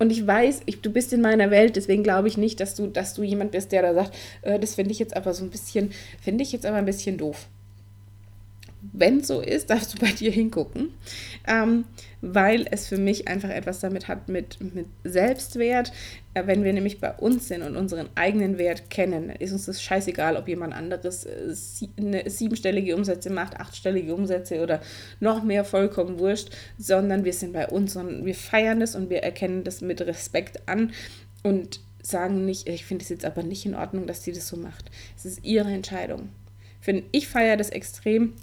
Und 0.00 0.10
ich 0.10 0.26
weiß, 0.26 0.62
ich, 0.66 0.80
du 0.80 0.90
bist 0.90 1.12
in 1.12 1.20
meiner 1.20 1.52
Welt, 1.52 1.76
deswegen 1.76 2.02
glaube 2.02 2.26
ich 2.26 2.36
nicht, 2.36 2.58
dass 2.58 2.74
du, 2.74 2.88
dass 2.88 3.14
du 3.14 3.22
jemand 3.22 3.52
bist, 3.52 3.70
der 3.70 3.82
da 3.82 3.94
sagt, 3.94 4.16
äh, 4.42 4.58
das 4.58 4.74
finde 4.74 4.90
ich 4.90 4.98
jetzt 4.98 5.16
aber 5.16 5.32
so 5.32 5.44
ein 5.44 5.50
bisschen, 5.50 5.92
finde 6.20 6.42
ich 6.42 6.50
jetzt 6.50 6.66
aber 6.66 6.78
ein 6.78 6.84
bisschen 6.84 7.16
doof 7.16 7.46
wenn 8.94 9.22
so 9.22 9.40
ist, 9.40 9.68
darfst 9.70 9.92
du 9.94 9.98
bei 9.98 10.12
dir 10.12 10.30
hingucken, 10.30 10.94
ähm, 11.46 11.84
weil 12.22 12.66
es 12.70 12.88
für 12.88 12.96
mich 12.96 13.28
einfach 13.28 13.50
etwas 13.50 13.80
damit 13.80 14.08
hat 14.08 14.28
mit, 14.28 14.58
mit 14.74 14.86
Selbstwert. 15.02 15.92
Äh, 16.32 16.46
wenn 16.46 16.64
wir 16.64 16.72
nämlich 16.72 17.00
bei 17.00 17.12
uns 17.12 17.48
sind 17.48 17.62
und 17.62 17.76
unseren 17.76 18.08
eigenen 18.14 18.56
Wert 18.56 18.88
kennen, 18.88 19.30
ist 19.30 19.52
uns 19.52 19.66
das 19.66 19.82
scheißegal, 19.82 20.36
ob 20.36 20.48
jemand 20.48 20.72
anderes 20.72 21.26
äh, 21.26 21.52
sie, 21.52 21.90
eine 21.98 22.30
siebenstellige 22.30 22.96
Umsätze 22.96 23.30
macht, 23.30 23.58
achtstellige 23.58 24.14
Umsätze 24.14 24.62
oder 24.62 24.80
noch 25.20 25.42
mehr, 25.42 25.64
vollkommen 25.64 26.18
wurscht, 26.18 26.50
sondern 26.78 27.24
wir 27.24 27.32
sind 27.32 27.52
bei 27.52 27.68
uns 27.68 27.96
und 27.96 28.24
wir 28.24 28.34
feiern 28.34 28.80
das 28.80 28.94
und 28.94 29.10
wir 29.10 29.22
erkennen 29.22 29.64
das 29.64 29.80
mit 29.80 30.00
Respekt 30.00 30.66
an 30.66 30.92
und 31.42 31.80
sagen 32.02 32.44
nicht, 32.44 32.68
ich 32.68 32.84
finde 32.84 33.02
es 33.02 33.08
jetzt 33.08 33.24
aber 33.24 33.42
nicht 33.42 33.66
in 33.66 33.74
Ordnung, 33.74 34.06
dass 34.06 34.22
sie 34.22 34.32
das 34.32 34.46
so 34.46 34.56
macht. 34.56 34.90
Es 35.16 35.24
ist 35.24 35.44
ihre 35.44 35.70
Entscheidung. 35.70 36.28
Ich 37.12 37.28
feiere 37.28 37.56
das 37.56 37.70
extrem 37.70 38.34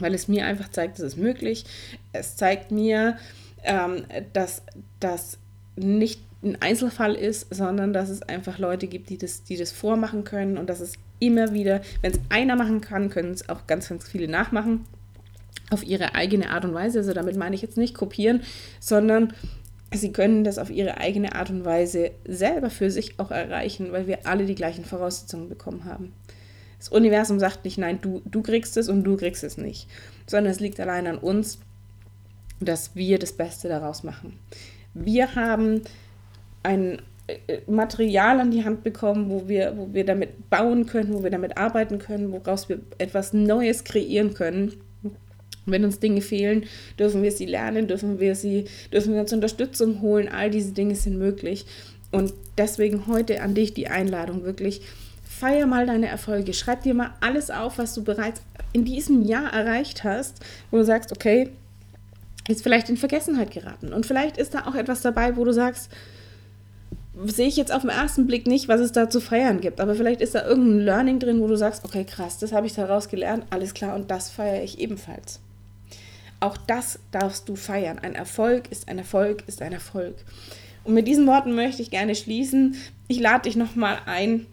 weil 0.00 0.14
es 0.14 0.28
mir 0.28 0.46
einfach 0.46 0.70
zeigt, 0.70 0.98
es 0.98 1.04
ist 1.04 1.16
möglich. 1.16 1.64
Es 2.12 2.36
zeigt 2.36 2.70
mir, 2.70 3.16
ähm, 3.64 4.04
dass 4.32 4.62
das 4.98 5.38
nicht 5.76 6.20
ein 6.42 6.60
Einzelfall 6.60 7.14
ist, 7.14 7.54
sondern 7.54 7.92
dass 7.92 8.08
es 8.08 8.22
einfach 8.22 8.58
Leute 8.58 8.86
gibt, 8.86 9.10
die 9.10 9.18
das, 9.18 9.44
die 9.44 9.56
das 9.56 9.72
vormachen 9.72 10.24
können 10.24 10.56
und 10.56 10.68
dass 10.70 10.80
es 10.80 10.94
immer 11.18 11.52
wieder, 11.52 11.82
wenn 12.00 12.12
es 12.12 12.20
einer 12.30 12.56
machen 12.56 12.80
kann, 12.80 13.10
können 13.10 13.32
es 13.32 13.48
auch 13.48 13.66
ganz, 13.66 13.88
ganz 13.88 14.08
viele 14.08 14.26
nachmachen 14.26 14.86
auf 15.70 15.84
ihre 15.84 16.14
eigene 16.14 16.50
Art 16.50 16.64
und 16.64 16.74
Weise. 16.74 16.98
Also 16.98 17.12
damit 17.12 17.36
meine 17.36 17.54
ich 17.54 17.62
jetzt 17.62 17.76
nicht 17.76 17.94
kopieren, 17.94 18.42
sondern 18.80 19.34
sie 19.92 20.12
können 20.12 20.44
das 20.44 20.58
auf 20.58 20.70
ihre 20.70 20.98
eigene 20.98 21.34
Art 21.34 21.50
und 21.50 21.64
Weise 21.64 22.12
selber 22.26 22.70
für 22.70 22.90
sich 22.90 23.18
auch 23.18 23.30
erreichen, 23.30 23.92
weil 23.92 24.06
wir 24.06 24.26
alle 24.26 24.46
die 24.46 24.54
gleichen 24.54 24.84
Voraussetzungen 24.84 25.48
bekommen 25.48 25.84
haben. 25.84 26.12
Das 26.80 26.88
Universum 26.88 27.38
sagt 27.38 27.66
nicht, 27.66 27.76
nein, 27.76 28.00
du, 28.00 28.22
du 28.24 28.42
kriegst 28.42 28.78
es 28.78 28.88
und 28.88 29.04
du 29.04 29.18
kriegst 29.18 29.44
es 29.44 29.58
nicht, 29.58 29.86
sondern 30.26 30.50
es 30.50 30.60
liegt 30.60 30.80
allein 30.80 31.06
an 31.06 31.18
uns, 31.18 31.58
dass 32.58 32.96
wir 32.96 33.18
das 33.18 33.34
Beste 33.34 33.68
daraus 33.68 34.02
machen. 34.02 34.38
Wir 34.94 35.34
haben 35.34 35.82
ein 36.62 37.02
äh, 37.26 37.60
Material 37.66 38.40
an 38.40 38.50
die 38.50 38.64
Hand 38.64 38.82
bekommen, 38.82 39.28
wo 39.28 39.46
wir, 39.46 39.76
wo 39.76 39.92
wir 39.92 40.06
damit 40.06 40.48
bauen 40.48 40.86
können, 40.86 41.12
wo 41.12 41.22
wir 41.22 41.30
damit 41.30 41.58
arbeiten 41.58 41.98
können, 41.98 42.32
woraus 42.32 42.70
wir 42.70 42.80
etwas 42.96 43.34
Neues 43.34 43.84
kreieren 43.84 44.32
können. 44.32 44.72
wenn 45.66 45.84
uns 45.84 46.00
Dinge 46.00 46.22
fehlen, 46.22 46.64
dürfen 46.98 47.22
wir 47.22 47.30
sie 47.30 47.44
lernen, 47.44 47.88
dürfen 47.88 48.20
wir 48.20 48.34
sie, 48.34 48.64
dürfen 48.90 49.12
wir 49.12 49.20
uns 49.20 49.34
Unterstützung 49.34 50.00
holen. 50.00 50.28
All 50.28 50.50
diese 50.50 50.72
Dinge 50.72 50.94
sind 50.94 51.18
möglich. 51.18 51.66
Und 52.10 52.32
deswegen 52.56 53.06
heute 53.06 53.42
an 53.42 53.54
dich 53.54 53.74
die 53.74 53.88
Einladung 53.88 54.44
wirklich. 54.44 54.80
Feier 55.40 55.66
mal 55.66 55.86
deine 55.86 56.06
Erfolge. 56.06 56.52
Schreib 56.52 56.82
dir 56.82 56.92
mal 56.92 57.14
alles 57.22 57.50
auf, 57.50 57.78
was 57.78 57.94
du 57.94 58.04
bereits 58.04 58.42
in 58.74 58.84
diesem 58.84 59.22
Jahr 59.22 59.50
erreicht 59.50 60.04
hast, 60.04 60.40
wo 60.70 60.76
du 60.76 60.84
sagst, 60.84 61.12
okay, 61.12 61.48
ist 62.46 62.62
vielleicht 62.62 62.90
in 62.90 62.98
Vergessenheit 62.98 63.50
geraten. 63.50 63.94
Und 63.94 64.04
vielleicht 64.04 64.36
ist 64.36 64.52
da 64.52 64.66
auch 64.66 64.74
etwas 64.74 65.00
dabei, 65.00 65.36
wo 65.36 65.44
du 65.44 65.54
sagst, 65.54 65.90
sehe 67.24 67.48
ich 67.48 67.56
jetzt 67.56 67.72
auf 67.72 67.80
den 67.80 67.90
ersten 67.90 68.26
Blick 68.26 68.46
nicht, 68.46 68.68
was 68.68 68.82
es 68.82 68.92
da 68.92 69.08
zu 69.08 69.18
feiern 69.18 69.62
gibt. 69.62 69.80
Aber 69.80 69.94
vielleicht 69.94 70.20
ist 70.20 70.34
da 70.34 70.46
irgendein 70.46 70.84
Learning 70.84 71.18
drin, 71.18 71.40
wo 71.40 71.46
du 71.46 71.56
sagst, 71.56 71.86
okay, 71.86 72.04
krass, 72.04 72.36
das 72.36 72.52
habe 72.52 72.66
ich 72.66 72.74
daraus 72.74 73.08
gelernt, 73.08 73.46
alles 73.48 73.72
klar, 73.72 73.94
und 73.94 74.10
das 74.10 74.28
feiere 74.28 74.62
ich 74.62 74.78
ebenfalls. 74.78 75.40
Auch 76.38 76.58
das 76.58 76.98
darfst 77.12 77.48
du 77.48 77.56
feiern. 77.56 77.98
Ein 77.98 78.14
Erfolg 78.14 78.70
ist 78.70 78.88
ein 78.88 78.98
Erfolg, 78.98 79.44
ist 79.46 79.62
ein 79.62 79.72
Erfolg. 79.72 80.16
Und 80.84 80.92
mit 80.92 81.08
diesen 81.08 81.26
Worten 81.26 81.54
möchte 81.54 81.80
ich 81.80 81.90
gerne 81.90 82.14
schließen. 82.14 82.76
Ich 83.08 83.20
lade 83.20 83.42
dich 83.44 83.56
nochmal 83.56 83.98
ein, 84.04 84.46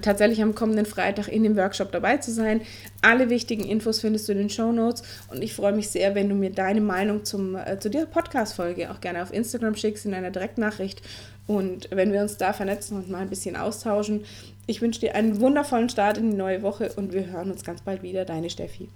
tatsächlich 0.00 0.42
am 0.42 0.54
kommenden 0.54 0.86
Freitag 0.86 1.28
in 1.28 1.42
dem 1.42 1.56
Workshop 1.56 1.92
dabei 1.92 2.18
zu 2.18 2.32
sein. 2.32 2.60
Alle 3.00 3.30
wichtigen 3.30 3.64
Infos 3.64 4.00
findest 4.00 4.28
du 4.28 4.32
in 4.32 4.38
den 4.38 4.50
Show 4.50 4.72
Notes 4.72 5.02
und 5.30 5.42
ich 5.42 5.54
freue 5.54 5.72
mich 5.72 5.88
sehr, 5.88 6.14
wenn 6.14 6.28
du 6.28 6.34
mir 6.34 6.50
deine 6.50 6.80
Meinung 6.80 7.24
zum, 7.24 7.56
äh, 7.56 7.78
zu 7.78 7.90
dieser 7.90 8.06
Podcast-Folge 8.06 8.90
auch 8.90 9.00
gerne 9.00 9.22
auf 9.22 9.32
Instagram 9.32 9.76
schickst 9.76 10.06
in 10.06 10.14
einer 10.14 10.30
Direktnachricht 10.30 11.02
und 11.46 11.88
wenn 11.90 12.12
wir 12.12 12.22
uns 12.22 12.36
da 12.36 12.52
vernetzen 12.52 12.96
und 12.96 13.10
mal 13.10 13.18
ein 13.18 13.30
bisschen 13.30 13.56
austauschen. 13.56 14.24
Ich 14.66 14.80
wünsche 14.80 15.00
dir 15.00 15.14
einen 15.14 15.40
wundervollen 15.40 15.88
Start 15.88 16.18
in 16.18 16.30
die 16.30 16.36
neue 16.36 16.62
Woche 16.62 16.92
und 16.96 17.12
wir 17.12 17.26
hören 17.26 17.50
uns 17.50 17.64
ganz 17.64 17.82
bald 17.82 18.02
wieder. 18.02 18.24
Deine 18.24 18.48
Steffi. 18.48 18.88